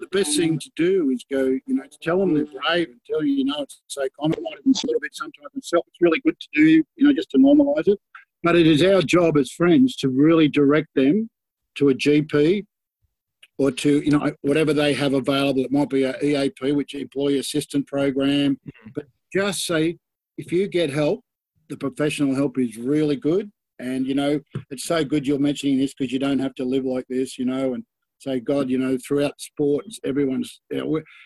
the 0.00 0.18
best 0.18 0.36
thing 0.36 0.58
to 0.58 0.70
do 0.76 1.10
is 1.10 1.24
go, 1.30 1.44
you 1.44 1.74
know, 1.74 1.84
to 1.84 1.98
tell 2.02 2.18
them 2.18 2.34
they're 2.34 2.44
brave 2.44 2.88
and 2.88 3.00
tell 3.06 3.24
you, 3.24 3.34
you 3.34 3.44
know, 3.44 3.62
it's 3.62 3.82
so 3.86 4.06
common, 4.18 4.38
might 4.42 4.58
even 4.58 4.72
a 4.72 4.86
little 4.86 5.00
bit 5.00 5.14
sometimes 5.14 5.48
myself. 5.54 5.84
It's 5.88 6.00
really 6.00 6.20
good 6.20 6.38
to 6.38 6.48
do, 6.54 6.68
you 6.96 7.06
know, 7.06 7.12
just 7.12 7.30
to 7.30 7.38
normalise 7.38 7.88
it. 7.88 7.98
But 8.42 8.56
it 8.56 8.66
is 8.66 8.82
our 8.82 9.02
job 9.02 9.38
as 9.38 9.50
friends 9.50 9.96
to 9.96 10.08
really 10.08 10.48
direct 10.48 10.88
them 10.94 11.30
to 11.76 11.88
a 11.88 11.94
GP 11.94 12.66
or 13.56 13.70
to, 13.70 14.00
you 14.00 14.10
know, 14.10 14.32
whatever 14.42 14.74
they 14.74 14.92
have 14.94 15.14
available. 15.14 15.64
It 15.64 15.72
might 15.72 15.88
be 15.88 16.02
a 16.02 16.18
EAP, 16.22 16.72
which 16.72 16.94
employee 16.94 17.38
assistant 17.38 17.86
program. 17.86 18.54
Mm-hmm. 18.54 18.90
But 18.94 19.06
just 19.32 19.64
say, 19.64 19.98
if 20.36 20.52
you 20.52 20.66
get 20.68 20.90
help, 20.90 21.24
the 21.68 21.76
professional 21.76 22.34
help 22.34 22.58
is 22.58 22.76
really 22.76 23.16
good. 23.16 23.50
And, 23.78 24.06
you 24.06 24.14
know, 24.14 24.40
it's 24.70 24.84
so 24.84 25.04
good 25.04 25.26
you're 25.26 25.38
mentioning 25.38 25.78
this 25.78 25.94
because 25.94 26.12
you 26.12 26.18
don't 26.18 26.38
have 26.38 26.54
to 26.56 26.64
live 26.64 26.84
like 26.84 27.06
this, 27.08 27.38
you 27.38 27.44
know, 27.44 27.74
and 27.74 27.84
say, 28.18 28.40
God, 28.40 28.70
you 28.70 28.78
know, 28.78 28.96
throughout 29.06 29.40
sports, 29.40 29.98
everyone's, 30.04 30.60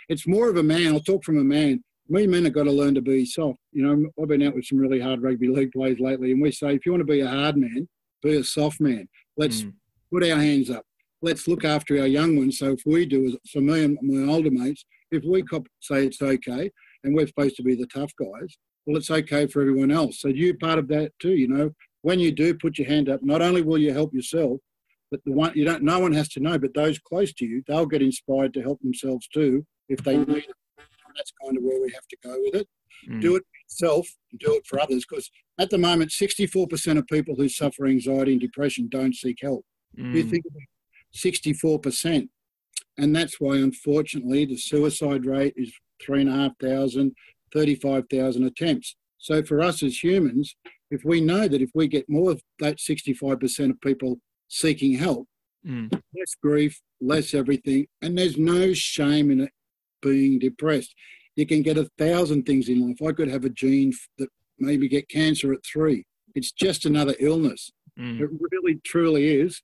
it's 0.09 0.27
more 0.27 0.49
of 0.49 0.57
a 0.57 0.63
man. 0.63 0.95
I'll 0.95 1.01
talk 1.01 1.25
from 1.25 1.39
a 1.39 1.45
man. 1.45 1.83
We 2.09 2.27
men 2.27 2.45
have 2.45 2.55
got 2.55 2.65
to 2.65 2.73
learn 2.73 2.95
to 2.95 3.03
be 3.03 3.27
soft. 3.27 3.59
You 3.73 3.83
know, 3.87 4.11
I've 4.21 4.29
been 4.29 4.43
out 4.43 4.55
with 4.55 4.65
some 4.65 4.79
really 4.79 4.99
hard 4.99 5.23
rugby 5.23 5.49
league 5.49 5.73
players 5.73 6.01
lately, 6.01 6.33
and 6.33 6.41
we 6.41 6.51
say, 6.51 6.75
if 6.75 6.87
you 6.87 6.93
want 6.93 7.03
to 7.03 7.13
be 7.13 7.21
a 7.21 7.29
hard 7.29 7.59
man, 7.59 7.87
be 8.23 8.37
a 8.37 8.45
soft 8.45 8.81
man. 8.81 9.07
Let's 9.37 9.63
mm. 9.63 9.75
put 10.11 10.25
our 10.25 10.39
hands 10.39 10.71
up. 10.71 10.85
Let's 11.21 11.47
look 11.47 11.65
after 11.67 12.01
our 12.01 12.07
young 12.07 12.37
ones. 12.37 12.59
So 12.59 12.73
if 12.73 12.81
we 12.87 13.05
do, 13.05 13.37
for 13.53 13.61
me 13.61 13.85
and 13.85 13.99
my 14.01 14.33
older 14.33 14.51
mates, 14.51 14.87
if 15.11 15.23
we 15.25 15.45
say 15.81 16.07
it's 16.07 16.23
okay, 16.23 16.71
and 17.05 17.15
we're 17.15 17.27
supposed 17.27 17.57
to 17.57 17.63
be 17.63 17.75
the 17.75 17.87
tough 17.87 18.13
guys, 18.19 18.57
well, 18.89 18.97
it's 18.97 19.11
okay 19.11 19.47
for 19.47 19.61
everyone 19.61 19.91
else. 19.91 20.19
So 20.19 20.29
you're 20.29 20.55
part 20.55 20.79
of 20.79 20.89
that 20.89 21.13
too. 21.19 21.35
You 21.35 21.47
know, 21.47 21.75
when 22.01 22.19
you 22.19 22.33
do 22.33 22.55
put 22.55 22.79
your 22.79 22.89
hand 22.89 23.11
up, 23.11 23.23
not 23.23 23.43
only 23.43 23.61
will 23.61 23.77
you 23.77 23.93
help 23.93 24.15
yourself, 24.15 24.61
but 25.11 25.21
the 25.27 25.33
one 25.33 25.53
you 25.55 25.67
don't, 25.67 25.83
no 25.83 25.99
one 25.99 26.13
has 26.15 26.31
to 26.31 26.41
know, 26.41 26.59
but 26.59 26.73
those 26.73 26.99
close 26.99 27.35
to 27.35 27.45
you, 27.45 27.63
they'll 27.69 27.85
get 27.85 28.01
inspired 28.01 28.55
to 28.55 28.63
help 28.63 28.81
themselves 28.81 29.29
too 29.29 29.67
if 29.91 30.03
they 30.03 30.17
need 30.17 30.39
it. 30.39 30.55
That's 30.79 31.33
kind 31.45 31.59
of 31.59 31.63
where 31.63 31.79
we 31.83 31.93
have 31.93 32.09
to 32.09 32.17
go 32.25 32.35
with 32.39 32.55
it. 32.63 32.69
Mm. 33.11 33.21
Do 33.21 33.37
it 33.37 33.43
for 33.43 33.85
yourself 33.87 34.09
and 34.31 34.41
do 34.41 34.55
it 34.55 34.67
for 34.67 34.81
others 34.81 35.05
because 35.07 35.31
at 35.59 35.69
the 35.69 35.77
moment, 35.77 36.11
64% 36.11 36.97
of 36.99 37.07
people 37.09 37.35
who 37.37 37.49
suffer 37.49 37.87
anxiety 37.87 38.33
and 38.33 38.41
depression 38.41 38.89
don't 38.91 39.15
seek 39.15 39.39
help. 39.43 39.67
Mm. 39.99 40.15
You 40.15 40.23
think 40.23 40.45
about 40.47 40.63
64%. 41.15 42.29
And 42.97 43.15
that's 43.15 43.39
why, 43.39 43.57
unfortunately, 43.57 44.47
the 44.47 44.57
suicide 44.57 45.27
rate 45.27 45.55
is 45.57 45.73
3,500, 46.03 47.13
35,000 47.53 48.45
attempts. 48.45 48.97
So 49.19 49.43
for 49.43 49.61
us 49.61 49.83
as 49.83 50.03
humans, 50.03 50.55
if 50.91 51.05
we 51.05 51.21
know 51.21 51.49
that 51.49 51.61
if 51.61 51.71
we 51.75 51.89
get 51.89 52.09
more 52.09 52.31
of 52.31 52.43
that 52.61 52.79
65% 52.79 53.71
of 53.71 53.81
people 53.81 54.19
seeking 54.49 54.95
help, 54.95 55.27
mm. 55.67 55.93
less 55.93 56.35
grief, 56.43 56.81
less 57.01 57.35
everything, 57.35 57.87
and 58.01 58.17
there's 58.17 58.39
no 58.39 58.73
shame 58.73 59.31
in 59.31 59.41
it 59.41 59.53
being 60.01 60.39
depressed. 60.39 60.95
You 61.37 61.47
can 61.47 61.63
get 61.63 61.79
a 61.79 61.91
thousand 61.99 62.45
things 62.45 62.69
in 62.69 62.87
life. 62.87 63.03
I 63.07 63.13
could 63.13 63.29
have 63.29 63.45
a 63.45 63.51
gene 63.51 63.93
that 64.19 64.29
maybe 64.59 64.89
get 64.89 65.09
cancer 65.09 65.53
at 65.53 65.65
three. 65.65 66.05
It's 66.35 66.53
just 66.53 66.85
another 66.85 67.15
illness. 67.21 67.71
Mm. 67.99 68.21
It 68.21 68.31
really, 68.53 68.81
truly 68.85 69.41
is. 69.41 69.61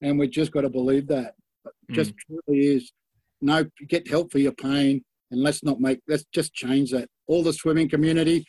And 0.00 0.18
we've 0.18 0.30
just 0.30 0.52
got 0.52 0.62
to 0.62 0.68
believe 0.68 1.06
that. 1.08 1.34
It 1.64 1.94
just 1.94 2.12
mm. 2.12 2.16
truly 2.46 2.66
is. 2.66 2.92
No, 3.40 3.64
get 3.88 4.08
help 4.08 4.30
for 4.30 4.38
your 4.38 4.52
pain 4.52 5.02
and 5.32 5.42
let's 5.42 5.64
not 5.64 5.80
make, 5.80 6.00
let's 6.06 6.24
just 6.32 6.52
change 6.52 6.90
that. 6.92 7.08
All 7.26 7.42
the 7.42 7.52
swimming 7.52 7.88
community, 7.88 8.44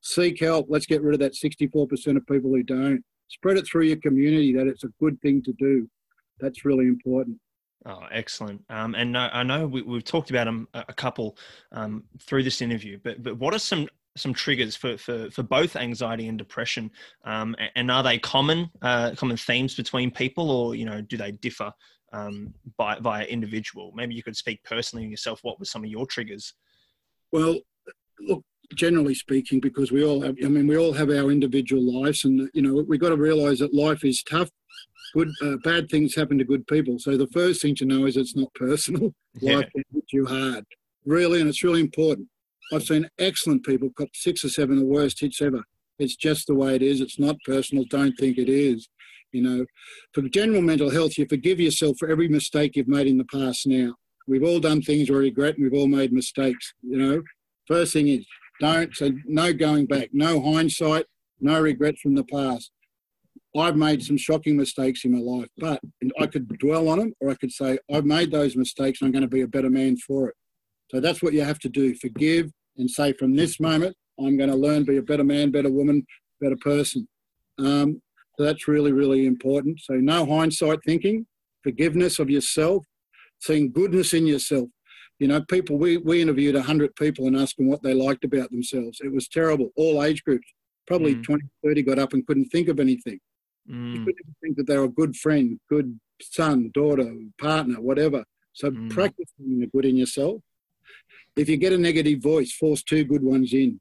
seek 0.00 0.40
help. 0.40 0.66
Let's 0.68 0.86
get 0.86 1.02
rid 1.02 1.14
of 1.14 1.20
that 1.20 1.34
64% 1.34 2.16
of 2.16 2.26
people 2.26 2.50
who 2.50 2.62
don't 2.62 3.02
spread 3.28 3.58
it 3.58 3.66
through 3.66 3.84
your 3.84 3.96
community 3.98 4.52
that 4.54 4.66
it's 4.66 4.84
a 4.84 4.92
good 5.00 5.20
thing 5.20 5.42
to 5.42 5.52
do. 5.52 5.88
That's 6.40 6.64
really 6.64 6.86
important. 6.86 7.38
Oh, 7.86 8.04
excellent. 8.10 8.62
Um, 8.70 8.94
and 8.94 9.16
I 9.16 9.42
know 9.42 9.66
we, 9.66 9.82
have 9.94 10.04
talked 10.04 10.30
about 10.30 10.46
them 10.46 10.68
a 10.72 10.94
couple 10.94 11.36
um, 11.72 12.04
through 12.18 12.42
this 12.42 12.62
interview, 12.62 12.98
but 13.04 13.22
but 13.22 13.36
what 13.36 13.52
are 13.52 13.58
some 13.58 13.88
some 14.16 14.32
triggers 14.32 14.74
for, 14.74 14.96
for, 14.96 15.30
for 15.30 15.42
both 15.42 15.76
anxiety 15.76 16.28
and 16.28 16.38
depression? 16.38 16.90
Um, 17.24 17.54
and 17.74 17.90
are 17.90 18.02
they 18.02 18.18
common 18.18 18.70
uh, 18.80 19.10
common 19.16 19.36
themes 19.36 19.74
between 19.74 20.10
people, 20.10 20.50
or 20.50 20.74
you 20.74 20.86
know, 20.86 21.02
do 21.02 21.18
they 21.18 21.32
differ 21.32 21.72
um, 22.14 22.54
by 22.76 22.98
by 23.00 23.26
individual? 23.26 23.92
Maybe 23.94 24.14
you 24.14 24.22
could 24.22 24.36
speak 24.36 24.62
personally 24.64 25.06
yourself. 25.06 25.40
What 25.42 25.58
were 25.58 25.64
some 25.72 25.84
of 25.84 25.90
your 25.90 26.06
triggers? 26.06 26.54
Well, 27.32 27.58
look, 28.20 28.42
generally 28.74 29.14
speaking, 29.14 29.60
because 29.60 29.90
we 29.90 30.04
all 30.04 30.20
have, 30.22 30.36
I 30.42 30.48
mean, 30.48 30.66
we 30.66 30.78
all 30.78 30.92
have 30.92 31.10
our 31.10 31.30
individual 31.30 31.82
lives, 32.02 32.24
and 32.24 32.48
you 32.54 32.62
know, 32.62 32.84
we've 32.88 33.00
got 33.00 33.10
to 33.10 33.16
realise 33.16 33.58
that 33.58 33.74
life 33.74 34.04
is 34.04 34.22
tough. 34.22 34.50
Good, 35.14 35.30
uh, 35.42 35.56
bad 35.62 35.88
things 35.88 36.14
happen 36.14 36.38
to 36.38 36.44
good 36.44 36.66
people. 36.66 36.98
So 36.98 37.16
the 37.16 37.28
first 37.28 37.62
thing 37.62 37.74
to 37.76 37.84
know 37.84 38.06
is 38.06 38.16
it's 38.16 38.36
not 38.36 38.52
personal. 38.54 39.14
Yeah. 39.40 39.56
Life 39.56 39.70
can 39.72 39.82
hit 39.92 40.04
you 40.12 40.26
hard, 40.26 40.64
really, 41.04 41.40
and 41.40 41.48
it's 41.48 41.64
really 41.64 41.80
important. 41.80 42.28
I've 42.72 42.84
seen 42.84 43.08
excellent 43.18 43.64
people 43.64 43.90
cop 43.96 44.08
six 44.14 44.44
or 44.44 44.48
seven 44.48 44.76
of 44.76 44.80
the 44.80 44.86
worst 44.86 45.20
hits 45.20 45.42
ever. 45.42 45.62
It's 45.98 46.16
just 46.16 46.46
the 46.46 46.54
way 46.54 46.74
it 46.74 46.82
is. 46.82 47.00
It's 47.00 47.18
not 47.18 47.36
personal. 47.44 47.84
Don't 47.88 48.16
think 48.18 48.38
it 48.38 48.48
is. 48.48 48.88
You 49.34 49.42
know, 49.42 49.66
for 50.12 50.22
general 50.22 50.62
mental 50.62 50.90
health, 50.90 51.18
you 51.18 51.26
forgive 51.28 51.60
yourself 51.60 51.96
for 51.98 52.08
every 52.08 52.28
mistake 52.28 52.76
you've 52.76 52.88
made 52.88 53.06
in 53.06 53.18
the 53.18 53.24
past. 53.24 53.66
Now, 53.66 53.94
we've 54.26 54.44
all 54.44 54.60
done 54.60 54.80
things 54.80 55.10
we 55.10 55.16
regret, 55.16 55.56
and 55.56 55.64
we've 55.64 55.78
all 55.78 55.88
made 55.88 56.12
mistakes. 56.12 56.72
You 56.82 56.98
know, 56.98 57.22
first 57.66 57.92
thing 57.92 58.08
is 58.08 58.26
don't. 58.60 58.94
So 58.94 59.10
no 59.26 59.52
going 59.52 59.86
back, 59.86 60.10
no 60.12 60.40
hindsight, 60.40 61.06
no 61.40 61.60
regrets 61.60 62.00
from 62.00 62.14
the 62.14 62.24
past. 62.24 62.70
I've 63.56 63.76
made 63.76 64.02
some 64.02 64.16
shocking 64.16 64.56
mistakes 64.56 65.04
in 65.04 65.12
my 65.12 65.20
life, 65.20 65.48
but 65.58 65.80
I 66.20 66.26
could 66.26 66.48
dwell 66.58 66.88
on 66.88 66.98
them 66.98 67.12
or 67.20 67.30
I 67.30 67.34
could 67.34 67.52
say, 67.52 67.78
I've 67.92 68.04
made 68.04 68.32
those 68.32 68.56
mistakes 68.56 69.00
and 69.00 69.06
I'm 69.06 69.12
going 69.12 69.22
to 69.22 69.28
be 69.28 69.42
a 69.42 69.48
better 69.48 69.70
man 69.70 69.96
for 69.96 70.28
it. 70.28 70.34
So 70.90 71.00
that's 71.00 71.22
what 71.22 71.34
you 71.34 71.42
have 71.42 71.60
to 71.60 71.68
do 71.68 71.94
forgive 71.94 72.50
and 72.76 72.90
say, 72.90 73.12
from 73.12 73.36
this 73.36 73.60
moment, 73.60 73.96
I'm 74.18 74.36
going 74.36 74.50
to 74.50 74.56
learn, 74.56 74.84
be 74.84 74.96
a 74.96 75.02
better 75.02 75.24
man, 75.24 75.52
better 75.52 75.70
woman, 75.70 76.04
better 76.40 76.56
person. 76.56 77.08
Um, 77.58 78.00
so 78.36 78.44
that's 78.44 78.68
really, 78.68 78.92
really 78.92 79.26
important. 79.26 79.80
So 79.80 79.94
no 79.94 80.26
hindsight 80.26 80.80
thinking, 80.84 81.26
forgiveness 81.62 82.18
of 82.18 82.30
yourself, 82.30 82.84
seeing 83.40 83.70
goodness 83.70 84.12
in 84.12 84.26
yourself. 84.26 84.68
You 85.20 85.28
know, 85.28 85.40
people, 85.42 85.78
we, 85.78 85.98
we 85.98 86.20
interviewed 86.20 86.56
100 86.56 86.96
people 86.96 87.26
and 87.26 87.36
asked 87.36 87.56
them 87.56 87.68
what 87.68 87.82
they 87.82 87.94
liked 87.94 88.24
about 88.24 88.50
themselves. 88.50 89.00
It 89.02 89.12
was 89.12 89.28
terrible, 89.28 89.70
all 89.76 90.02
age 90.02 90.24
groups. 90.24 90.46
Probably 90.86 91.14
mm. 91.14 91.22
20, 91.22 91.44
30 91.64 91.82
got 91.82 91.98
up 91.98 92.12
and 92.12 92.26
couldn't 92.26 92.46
think 92.46 92.68
of 92.68 92.80
anything. 92.80 93.20
Mm. 93.70 93.94
You 93.94 93.98
couldn't 94.00 94.36
think 94.42 94.56
that 94.56 94.66
they 94.66 94.76
were 94.76 94.84
a 94.84 94.88
good 94.88 95.16
friend, 95.16 95.58
good 95.70 95.98
son, 96.20 96.70
daughter, 96.74 97.14
partner, 97.40 97.80
whatever. 97.80 98.24
So 98.52 98.70
mm. 98.70 98.90
practice 98.90 99.30
the 99.38 99.68
good 99.72 99.84
in 99.84 99.96
yourself. 99.96 100.42
If 101.36 101.48
you 101.48 101.56
get 101.56 101.72
a 101.72 101.78
negative 101.78 102.20
voice, 102.20 102.52
force 102.52 102.82
two 102.82 103.04
good 103.04 103.22
ones 103.22 103.52
in. 103.52 103.80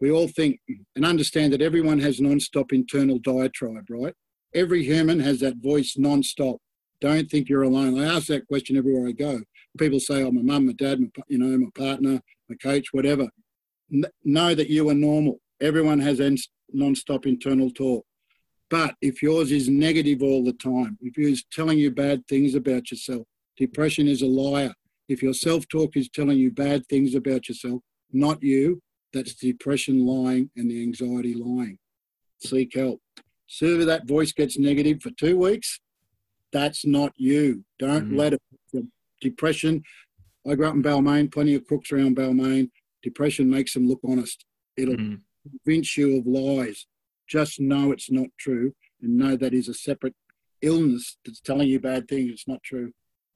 We 0.00 0.10
all 0.10 0.28
think 0.28 0.60
and 0.94 1.04
understand 1.04 1.52
that 1.52 1.62
everyone 1.62 1.98
has 2.00 2.20
non-stop 2.20 2.72
internal 2.72 3.18
diatribe, 3.18 3.86
right? 3.88 4.14
Every 4.54 4.82
human 4.84 5.20
has 5.20 5.40
that 5.40 5.56
voice 5.56 5.96
non-stop. 5.96 6.56
Don't 7.00 7.30
think 7.30 7.48
you're 7.48 7.62
alone. 7.62 7.98
I 7.98 8.04
ask 8.14 8.26
that 8.28 8.46
question 8.46 8.76
everywhere 8.76 9.08
I 9.08 9.12
go 9.12 9.40
people 9.76 10.00
say, 10.00 10.22
"Oh, 10.22 10.30
my 10.30 10.42
mum, 10.42 10.66
my 10.66 10.72
dad, 10.72 11.00
my, 11.00 11.08
you 11.28 11.38
know, 11.38 11.56
my 11.58 11.70
partner, 11.74 12.20
my 12.48 12.56
coach, 12.56 12.92
whatever." 12.92 13.28
N- 13.92 14.04
know 14.24 14.54
that 14.54 14.70
you 14.70 14.88
are 14.88 14.94
normal. 14.94 15.40
Everyone 15.60 16.00
has 16.00 16.20
non-stop 16.72 17.26
internal 17.26 17.70
talk. 17.70 18.04
But 18.68 18.96
if 19.00 19.22
yours 19.22 19.52
is 19.52 19.68
negative 19.68 20.22
all 20.22 20.42
the 20.42 20.52
time, 20.54 20.98
if 21.00 21.16
you're 21.16 21.36
telling 21.52 21.78
you 21.78 21.90
bad 21.90 22.26
things 22.26 22.54
about 22.54 22.90
yourself, 22.90 23.26
depression 23.56 24.08
is 24.08 24.22
a 24.22 24.26
liar. 24.26 24.74
If 25.08 25.22
your 25.22 25.34
self-talk 25.34 25.96
is 25.96 26.08
telling 26.08 26.38
you 26.38 26.50
bad 26.50 26.84
things 26.88 27.14
about 27.14 27.48
yourself, 27.48 27.80
not 28.12 28.42
you, 28.42 28.82
that's 29.12 29.34
depression 29.34 30.04
lying 30.06 30.50
and 30.56 30.70
the 30.70 30.82
anxiety 30.82 31.34
lying. 31.34 31.78
Seek 32.38 32.74
help. 32.74 33.00
So 33.46 33.84
that 33.84 34.06
voice 34.06 34.32
gets 34.32 34.58
negative 34.58 35.00
for 35.02 35.10
two 35.10 35.36
weeks, 35.36 35.80
that's 36.52 36.84
not 36.84 37.12
you. 37.16 37.64
Don't 37.78 38.12
mm. 38.12 38.18
let 38.18 38.32
it 38.34 38.42
depression. 39.20 39.82
I 40.48 40.54
grew 40.54 40.68
up 40.68 40.74
in 40.74 40.82
Balmain, 40.82 41.32
plenty 41.32 41.54
of 41.54 41.66
crooks 41.66 41.90
around 41.92 42.16
Balmain. 42.16 42.70
Depression 43.02 43.50
makes 43.50 43.74
them 43.74 43.88
look 43.88 44.00
honest. 44.04 44.44
It'll 44.76 44.96
mm. 44.96 45.20
convince 45.64 45.96
you 45.96 46.18
of 46.18 46.26
lies. 46.26 46.86
Just 47.28 47.60
know 47.60 47.92
it's 47.92 48.10
not 48.10 48.28
true 48.38 48.72
and 49.02 49.16
know 49.16 49.36
that 49.36 49.54
is 49.54 49.68
a 49.68 49.74
separate 49.74 50.14
illness 50.62 51.18
that's 51.24 51.40
telling 51.40 51.68
you 51.68 51.80
bad 51.80 52.08
things. 52.08 52.30
It's 52.30 52.48
not 52.48 52.62
true. 52.62 52.92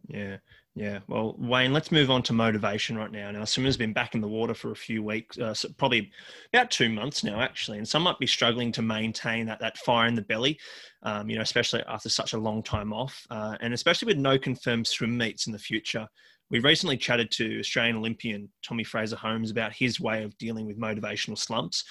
Yeah. 0.08 0.36
Yeah, 0.76 1.00
well, 1.08 1.34
Wayne, 1.36 1.72
let's 1.72 1.90
move 1.90 2.10
on 2.10 2.22
to 2.22 2.32
motivation 2.32 2.96
right 2.96 3.10
now. 3.10 3.30
Now, 3.32 3.44
swimmers 3.44 3.74
have 3.74 3.80
been 3.80 3.92
back 3.92 4.14
in 4.14 4.20
the 4.20 4.28
water 4.28 4.54
for 4.54 4.70
a 4.70 4.76
few 4.76 5.02
weeks, 5.02 5.36
uh, 5.36 5.52
so 5.52 5.68
probably 5.76 6.12
about 6.54 6.70
two 6.70 6.88
months 6.88 7.24
now, 7.24 7.40
actually, 7.40 7.78
and 7.78 7.88
some 7.88 8.02
might 8.02 8.20
be 8.20 8.26
struggling 8.26 8.70
to 8.72 8.82
maintain 8.82 9.46
that 9.46 9.58
that 9.60 9.78
fire 9.78 10.06
in 10.06 10.14
the 10.14 10.22
belly, 10.22 10.60
um, 11.02 11.28
you 11.28 11.34
know, 11.34 11.42
especially 11.42 11.82
after 11.88 12.08
such 12.08 12.34
a 12.34 12.38
long 12.38 12.62
time 12.62 12.92
off, 12.92 13.26
uh, 13.30 13.56
and 13.60 13.74
especially 13.74 14.06
with 14.06 14.16
no 14.16 14.38
confirmed 14.38 14.86
swim 14.86 15.16
meets 15.18 15.48
in 15.48 15.52
the 15.52 15.58
future. 15.58 16.06
We 16.50 16.58
recently 16.58 16.96
chatted 16.96 17.30
to 17.32 17.60
Australian 17.60 17.96
Olympian 17.96 18.48
Tommy 18.62 18.82
Fraser 18.82 19.16
Holmes 19.16 19.50
about 19.50 19.72
his 19.72 20.00
way 20.00 20.24
of 20.24 20.36
dealing 20.38 20.66
with 20.66 20.78
motivational 20.78 21.38
slumps. 21.38 21.84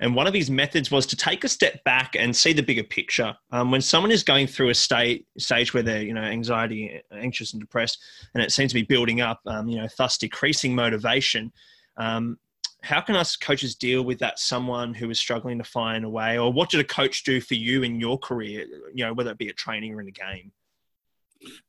And 0.00 0.14
one 0.14 0.26
of 0.26 0.34
his 0.34 0.50
methods 0.50 0.90
was 0.90 1.06
to 1.06 1.16
take 1.16 1.44
a 1.44 1.48
step 1.48 1.82
back 1.84 2.16
and 2.18 2.34
see 2.34 2.52
the 2.52 2.62
bigger 2.62 2.82
picture. 2.82 3.36
Um, 3.52 3.70
when 3.70 3.80
someone 3.80 4.10
is 4.10 4.24
going 4.24 4.48
through 4.48 4.70
a 4.70 4.74
state, 4.74 5.26
stage 5.38 5.72
where 5.72 5.84
they're, 5.84 6.02
you 6.02 6.14
know, 6.14 6.22
anxiety, 6.22 7.00
anxious 7.12 7.52
and 7.52 7.60
depressed, 7.60 8.02
and 8.34 8.42
it 8.42 8.50
seems 8.50 8.72
to 8.72 8.74
be 8.74 8.82
building 8.82 9.20
up, 9.20 9.40
um, 9.46 9.68
you 9.68 9.76
know, 9.78 9.86
thus 9.96 10.18
decreasing 10.18 10.74
motivation, 10.74 11.52
um, 11.96 12.36
how 12.82 13.00
can 13.00 13.14
us 13.14 13.36
coaches 13.36 13.74
deal 13.74 14.02
with 14.02 14.18
that 14.18 14.38
someone 14.38 14.94
who 14.94 15.10
is 15.10 15.18
struggling 15.18 15.58
to 15.58 15.64
find 15.64 16.04
a 16.04 16.08
way 16.08 16.38
or 16.38 16.52
what 16.52 16.70
did 16.70 16.80
a 16.80 16.84
coach 16.84 17.24
do 17.24 17.40
for 17.40 17.54
you 17.54 17.82
in 17.82 18.00
your 18.00 18.18
career 18.18 18.64
you 18.94 19.04
know 19.04 19.12
whether 19.12 19.30
it 19.30 19.38
be 19.38 19.48
a 19.48 19.52
training 19.52 19.94
or 19.94 20.00
in 20.00 20.08
a 20.08 20.10
game 20.10 20.50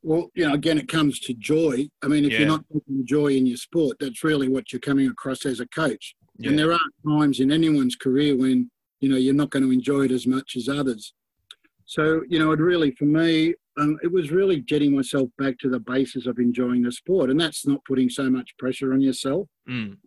well, 0.02 0.30
you 0.34 0.48
know, 0.48 0.54
again, 0.54 0.78
it 0.78 0.88
comes 0.88 1.20
to 1.22 1.34
joy. 1.34 1.88
I 2.02 2.08
mean, 2.08 2.26
if 2.26 2.32
yeah. 2.32 2.40
you're 2.40 2.48
not 2.48 2.66
taking 2.72 3.06
joy 3.06 3.28
in 3.28 3.46
your 3.46 3.58
sport, 3.58 3.98
that's 4.00 4.24
really 4.24 4.50
what 4.50 4.72
you're 4.72 4.80
coming 4.80 5.08
across 5.08 5.46
as 5.46 5.60
a 5.60 5.68
coach. 5.68 6.16
Yeah. 6.38 6.50
And 6.50 6.60
there 6.60 6.74
are 6.74 6.80
times 7.08 7.40
in 7.40 7.52
anyone's 7.52 7.96
career 7.96 8.36
when, 8.36 8.70
you 9.00 9.10
know, 9.10 9.18
you're 9.18 9.34
not 9.34 9.50
going 9.50 9.64
to 9.64 9.72
enjoy 9.72 10.06
it 10.06 10.12
as 10.12 10.28
much 10.28 10.56
as 10.56 10.68
others. 10.68 11.14
So, 11.86 12.22
you 12.28 12.40
know, 12.40 12.52
it 12.52 12.60
really, 12.60 12.92
for 12.92 13.06
me, 13.06 13.54
um, 13.80 13.98
it 14.04 14.12
was 14.12 14.32
really 14.32 14.62
getting 14.62 14.96
myself 14.96 15.30
back 15.38 15.58
to 15.60 15.70
the 15.70 15.80
basis 15.80 16.26
of 16.26 16.40
enjoying 16.40 16.84
the 16.84 16.92
sport. 16.92 17.30
And 17.30 17.40
that's 17.40 17.66
not 17.66 17.84
putting 17.86 18.10
so 18.10 18.30
much 18.30 18.56
pressure 18.58 18.94
on 18.94 19.02
yourself. 19.02 19.48
Mm. 19.70 19.98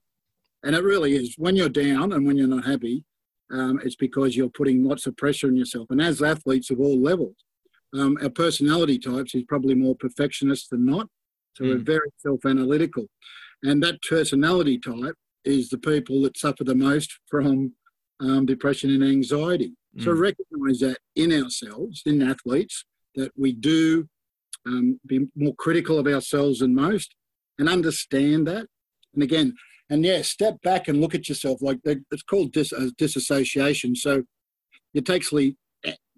And 0.63 0.75
it 0.75 0.83
really 0.83 1.15
is. 1.15 1.35
When 1.37 1.57
you're 1.57 1.69
down 1.69 2.13
and 2.13 2.27
when 2.27 2.37
you're 2.37 2.47
not 2.47 2.65
happy, 2.65 3.05
um, 3.53 3.81
it's 3.85 3.97
because 3.97 4.35
you're 4.35 4.49
putting 4.49 4.83
lots 4.83 5.07
of 5.07 5.17
pressure 5.17 5.47
on 5.47 5.57
yourself. 5.57 5.89
And 5.91 6.01
as 6.01 6.23
athletes 6.23 6.71
of 6.71 6.81
all 6.81 7.01
levels, 7.01 7.37
um, 7.95 8.19
our 8.23 8.31
personality 8.31 8.99
types 8.99 9.35
is 9.35 9.45
probably 9.45 9.75
more 9.75 9.95
perfectionist 9.95 10.71
than 10.71 10.85
not. 10.85 11.09
So 11.55 11.65
mm. 11.65 11.69
we're 11.69 11.79
hmm. 11.79 11.85
very 11.85 12.11
self-analytical, 12.19 13.07
and 13.63 13.83
that 13.83 14.03
personality 14.03 14.79
type 14.79 15.15
is 15.45 15.69
the 15.69 15.79
people 15.79 16.23
that 16.23 16.37
suffer 16.37 16.65
the 16.65 16.75
most 16.75 17.13
from 17.31 17.73
um, 18.21 18.47
depression 18.47 18.91
and 18.91 19.05
anxiety. 19.05 19.75
Mm. 19.97 20.05
So 20.05 20.13
hmm. 20.13 20.21
recognize 20.21 20.81
that 20.81 20.99
in 21.15 21.33
ourselves, 21.33 22.03
in 22.07 22.23
athletes, 22.23 22.85
that 23.15 23.31
we 23.37 23.53
do 23.53 24.09
um, 24.67 24.99
be 25.07 25.29
more 25.37 25.55
critical 25.55 25.99
of 25.99 26.07
ourselves 26.07 26.59
than 26.59 26.75
most, 26.75 27.15
and 27.59 27.69
understand 27.69 28.49
that. 28.49 28.67
And 29.15 29.23
again, 29.23 29.55
and 29.91 30.05
yeah, 30.05 30.23
step 30.23 30.61
back 30.63 30.89
and 30.89 31.01
look 31.01 31.15
at 31.15 31.29
yourself. 31.29 31.63
Like 31.63 31.79
it's 31.85 32.23
called 32.23 32.53
dis- 32.53 32.73
uh, 32.73 32.89
disassociation. 32.99 33.95
So 33.95 34.25
it 34.95 35.05
takes 35.05 35.31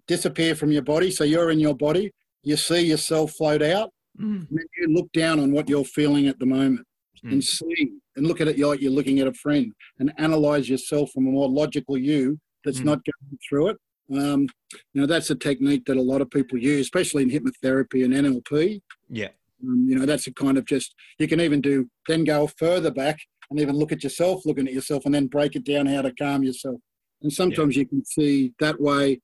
disappear 0.07 0.55
from 0.55 0.71
your 0.71 0.81
body. 0.81 1.11
So 1.11 1.23
you're 1.23 1.51
in 1.51 1.59
your 1.59 1.75
body, 1.75 2.11
you 2.43 2.57
see 2.57 2.81
yourself 2.81 3.33
float 3.33 3.61
out, 3.61 3.91
mm. 4.19 4.47
and 4.47 4.47
then 4.49 4.65
you 4.77 4.93
look 4.93 5.11
down 5.11 5.39
on 5.39 5.51
what 5.51 5.69
you're 5.69 5.85
feeling 5.85 6.27
at 6.27 6.39
the 6.39 6.45
moment 6.45 6.85
mm. 7.23 7.31
and 7.31 7.43
see 7.43 7.91
and 8.15 8.27
look 8.27 8.41
at 8.41 8.47
it 8.47 8.57
like 8.59 8.81
you're 8.81 8.91
looking 8.91 9.19
at 9.19 9.27
a 9.27 9.33
friend 9.33 9.71
and 9.99 10.11
analyze 10.17 10.67
yourself 10.69 11.11
from 11.11 11.27
a 11.27 11.31
more 11.31 11.49
logical 11.49 11.97
you 11.97 12.39
that's 12.63 12.79
mm. 12.79 12.85
not 12.85 12.99
going 13.05 13.39
through 13.47 13.69
it. 13.69 13.77
Um, 14.15 14.47
you 14.93 15.01
know, 15.01 15.05
that's 15.05 15.29
a 15.29 15.35
technique 15.35 15.85
that 15.85 15.97
a 15.97 16.01
lot 16.01 16.21
of 16.21 16.31
people 16.31 16.57
use, 16.57 16.81
especially 16.81 17.23
in 17.23 17.29
hypnotherapy 17.29 18.05
and 18.05 18.13
NLP. 18.13 18.81
Yeah. 19.09 19.29
Um, 19.63 19.85
you 19.87 19.95
know, 19.97 20.05
that's 20.05 20.27
a 20.27 20.33
kind 20.33 20.57
of 20.57 20.65
just, 20.65 20.95
you 21.19 21.27
can 21.27 21.41
even 21.41 21.61
do, 21.61 21.89
then 22.07 22.23
go 22.23 22.47
further 22.57 22.91
back 22.91 23.19
and 23.49 23.59
even 23.59 23.75
look 23.75 23.91
at 23.91 24.03
yourself, 24.03 24.45
looking 24.45 24.67
at 24.67 24.73
yourself, 24.73 25.05
and 25.05 25.13
then 25.13 25.27
break 25.27 25.55
it 25.55 25.65
down 25.65 25.85
how 25.85 26.01
to 26.01 26.13
calm 26.13 26.43
yourself. 26.43 26.79
And 27.21 27.31
sometimes 27.31 27.75
yeah. 27.75 27.81
you 27.81 27.87
can 27.87 28.05
see 28.05 28.53
that 28.59 28.79
way 28.79 29.19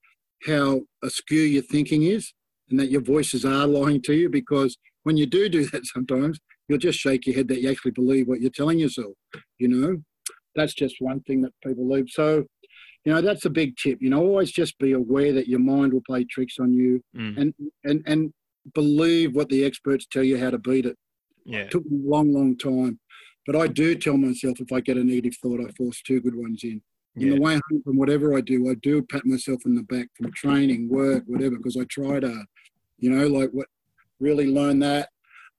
how 0.46 0.82
askew 1.02 1.40
your 1.40 1.62
thinking 1.62 2.04
is 2.04 2.32
and 2.70 2.78
that 2.78 2.90
your 2.90 3.00
voices 3.00 3.44
are 3.44 3.66
lying 3.66 4.00
to 4.02 4.14
you 4.14 4.28
because 4.28 4.76
when 5.02 5.16
you 5.16 5.26
do 5.26 5.48
do 5.48 5.66
that 5.66 5.86
sometimes 5.94 6.38
you'll 6.68 6.78
just 6.78 6.98
shake 6.98 7.26
your 7.26 7.36
head 7.36 7.48
that 7.48 7.60
you 7.60 7.70
actually 7.70 7.90
believe 7.90 8.26
what 8.26 8.40
you're 8.40 8.50
telling 8.50 8.78
yourself 8.78 9.12
you 9.58 9.68
know? 9.68 9.98
That's 10.56 10.74
just 10.74 10.96
one 11.00 11.20
thing 11.22 11.42
that 11.42 11.52
people 11.64 11.88
leave. 11.88 12.06
So 12.08 12.44
you 13.04 13.12
know 13.12 13.20
that's 13.20 13.44
a 13.44 13.50
big 13.50 13.76
tip 13.76 13.98
you 14.00 14.08
know 14.08 14.20
always 14.20 14.50
just 14.50 14.78
be 14.78 14.92
aware 14.92 15.32
that 15.32 15.46
your 15.46 15.58
mind 15.58 15.92
will 15.92 16.02
play 16.06 16.24
tricks 16.24 16.56
on 16.58 16.72
you 16.72 17.02
mm. 17.14 17.36
and 17.36 17.52
and 17.84 18.02
and 18.06 18.32
believe 18.74 19.34
what 19.34 19.50
the 19.50 19.62
experts 19.62 20.06
tell 20.10 20.22
you 20.22 20.38
how 20.38 20.48
to 20.48 20.58
beat 20.58 20.86
it. 20.86 20.96
Yeah. 21.44 21.58
It 21.58 21.70
took 21.70 21.84
me 21.84 21.98
a 22.02 22.08
long 22.08 22.32
long 22.32 22.56
time 22.56 22.98
but 23.46 23.56
i 23.56 23.66
do 23.66 23.94
tell 23.94 24.16
myself 24.16 24.60
if 24.60 24.72
i 24.72 24.80
get 24.80 24.96
a 24.96 25.04
negative 25.04 25.36
thought 25.42 25.60
i 25.60 25.70
force 25.72 26.00
two 26.02 26.20
good 26.20 26.36
ones 26.36 26.60
in 26.64 26.80
yeah. 27.16 27.28
In 27.28 27.34
the 27.34 27.40
way 27.40 27.54
home 27.70 27.82
from 27.84 27.96
whatever 27.96 28.36
I 28.36 28.40
do, 28.40 28.68
I 28.70 28.74
do 28.74 29.02
pat 29.02 29.24
myself 29.24 29.62
in 29.66 29.74
the 29.74 29.82
back 29.84 30.08
from 30.16 30.32
training, 30.32 30.88
work, 30.88 31.22
whatever, 31.26 31.56
because 31.56 31.76
I 31.76 31.84
try 31.84 32.18
to, 32.18 32.44
you 32.98 33.10
know, 33.10 33.26
like 33.28 33.50
what 33.50 33.68
really 34.18 34.46
learn 34.46 34.80
that 34.80 35.10